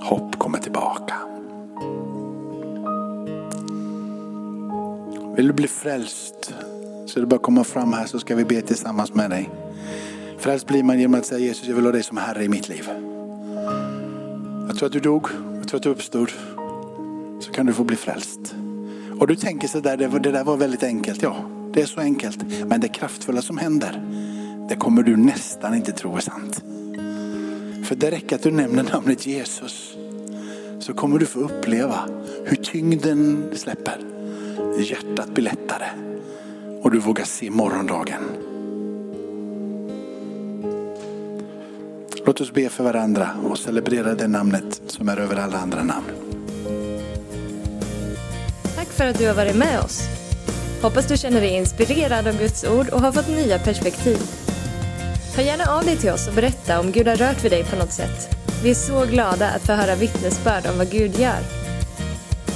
Hopp 0.00 0.38
kommer 0.38 0.58
tillbaka. 0.58 1.35
Vill 5.36 5.46
du 5.46 5.52
bli 5.52 5.68
frälst 5.68 6.54
så 7.06 7.18
är 7.18 7.20
det 7.20 7.26
bara 7.26 7.36
att 7.36 7.42
komma 7.42 7.64
fram 7.64 7.92
här 7.92 8.06
så 8.06 8.18
ska 8.18 8.34
vi 8.34 8.44
be 8.44 8.62
tillsammans 8.62 9.14
med 9.14 9.30
dig. 9.30 9.50
Frälst 10.38 10.66
blir 10.66 10.82
man 10.82 10.98
genom 10.98 11.20
att 11.20 11.26
säga 11.26 11.38
Jesus 11.38 11.68
jag 11.68 11.74
vill 11.74 11.84
ha 11.84 11.92
dig 11.92 12.02
som 12.02 12.16
Herre 12.16 12.44
i 12.44 12.48
mitt 12.48 12.68
liv. 12.68 12.88
Jag 14.68 14.78
tror 14.78 14.86
att 14.86 14.92
du 14.92 15.00
dog, 15.00 15.28
jag 15.58 15.68
tror 15.68 15.78
att 15.78 15.82
du 15.82 15.88
uppstod. 15.88 16.30
Så 17.40 17.52
kan 17.52 17.66
du 17.66 17.72
få 17.72 17.84
bli 17.84 17.96
frälst. 17.96 18.54
Och 19.20 19.26
du 19.26 19.36
tänker 19.36 19.68
så 19.68 19.80
där, 19.80 19.96
det 19.96 20.32
där 20.32 20.44
var 20.44 20.56
väldigt 20.56 20.82
enkelt. 20.82 21.22
Ja, 21.22 21.36
Det 21.72 21.82
är 21.82 21.86
så 21.86 22.00
enkelt. 22.00 22.38
Men 22.66 22.80
det 22.80 22.88
kraftfulla 22.88 23.42
som 23.42 23.58
händer, 23.58 24.02
det 24.68 24.76
kommer 24.76 25.02
du 25.02 25.16
nästan 25.16 25.74
inte 25.74 25.92
tro 25.92 26.16
är 26.16 26.20
sant. 26.20 26.62
För 27.84 27.94
det 27.94 28.10
räcker 28.10 28.36
att 28.36 28.42
du 28.42 28.50
nämner 28.50 28.82
namnet 28.92 29.26
Jesus 29.26 29.96
så 30.80 30.94
kommer 30.94 31.18
du 31.18 31.26
få 31.26 31.40
uppleva 31.40 32.08
hur 32.44 32.56
tyngden 32.56 33.50
släpper. 33.54 34.15
Hjärtat 34.78 35.34
blir 35.34 35.44
lättare 35.44 35.86
och 36.82 36.90
du 36.90 36.98
vågar 36.98 37.24
se 37.24 37.50
morgondagen. 37.50 38.22
Låt 42.26 42.40
oss 42.40 42.52
be 42.52 42.68
för 42.68 42.84
varandra 42.84 43.30
och 43.44 43.58
celebrera 43.58 44.14
det 44.14 44.28
namnet 44.28 44.82
som 44.86 45.08
är 45.08 45.16
över 45.16 45.36
alla 45.36 45.58
andra 45.58 45.82
namn. 45.82 46.06
Tack 48.76 48.88
för 48.88 49.06
att 49.06 49.18
du 49.18 49.26
har 49.26 49.34
varit 49.34 49.56
med 49.56 49.80
oss. 49.80 50.02
Hoppas 50.82 51.06
du 51.06 51.16
känner 51.16 51.40
dig 51.40 51.56
inspirerad 51.56 52.26
av 52.26 52.38
Guds 52.38 52.64
ord 52.64 52.88
och 52.88 53.00
har 53.00 53.12
fått 53.12 53.28
nya 53.28 53.58
perspektiv. 53.58 54.18
Hör 55.36 55.42
gärna 55.42 55.64
av 55.64 55.84
dig 55.84 55.96
till 55.96 56.10
oss 56.10 56.28
och 56.28 56.34
berätta 56.34 56.80
om 56.80 56.92
Gud 56.92 57.08
har 57.08 57.16
rört 57.16 57.44
vid 57.44 57.52
dig 57.52 57.64
på 57.64 57.76
något 57.76 57.92
sätt. 57.92 58.36
Vi 58.62 58.70
är 58.70 58.74
så 58.74 59.06
glada 59.06 59.48
att 59.48 59.62
få 59.62 59.72
höra 59.72 59.94
vittnesbörd 59.94 60.66
om 60.66 60.78
vad 60.78 60.90
Gud 60.90 61.18
gör. 61.18 61.55